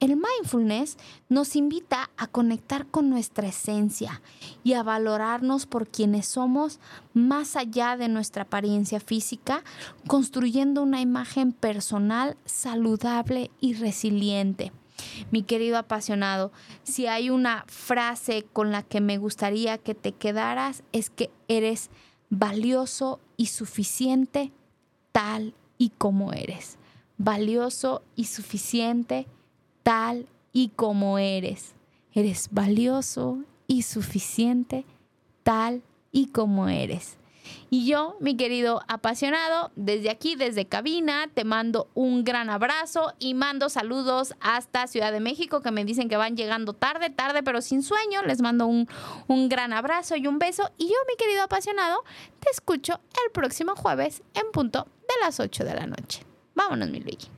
[0.00, 0.96] El mindfulness
[1.28, 4.22] nos invita a conectar con nuestra esencia
[4.62, 6.78] y a valorarnos por quienes somos
[7.14, 9.64] más allá de nuestra apariencia física,
[10.06, 14.70] construyendo una imagen personal saludable y resiliente.
[15.32, 16.52] Mi querido apasionado,
[16.84, 21.90] si hay una frase con la que me gustaría que te quedaras es que eres
[22.30, 24.52] valioso y suficiente
[25.10, 26.78] tal y como eres.
[27.16, 29.26] Valioso y suficiente
[29.88, 31.74] tal y como eres.
[32.12, 34.84] Eres valioso y suficiente
[35.44, 35.82] tal
[36.12, 37.16] y como eres.
[37.70, 43.32] Y yo, mi querido apasionado, desde aquí, desde cabina, te mando un gran abrazo y
[43.32, 47.62] mando saludos hasta Ciudad de México, que me dicen que van llegando tarde, tarde, pero
[47.62, 48.22] sin sueño.
[48.24, 48.88] Les mando un,
[49.26, 50.70] un gran abrazo y un beso.
[50.76, 52.04] Y yo, mi querido apasionado,
[52.40, 56.26] te escucho el próximo jueves en punto de las 8 de la noche.
[56.54, 57.37] Vámonos, mi Luigi.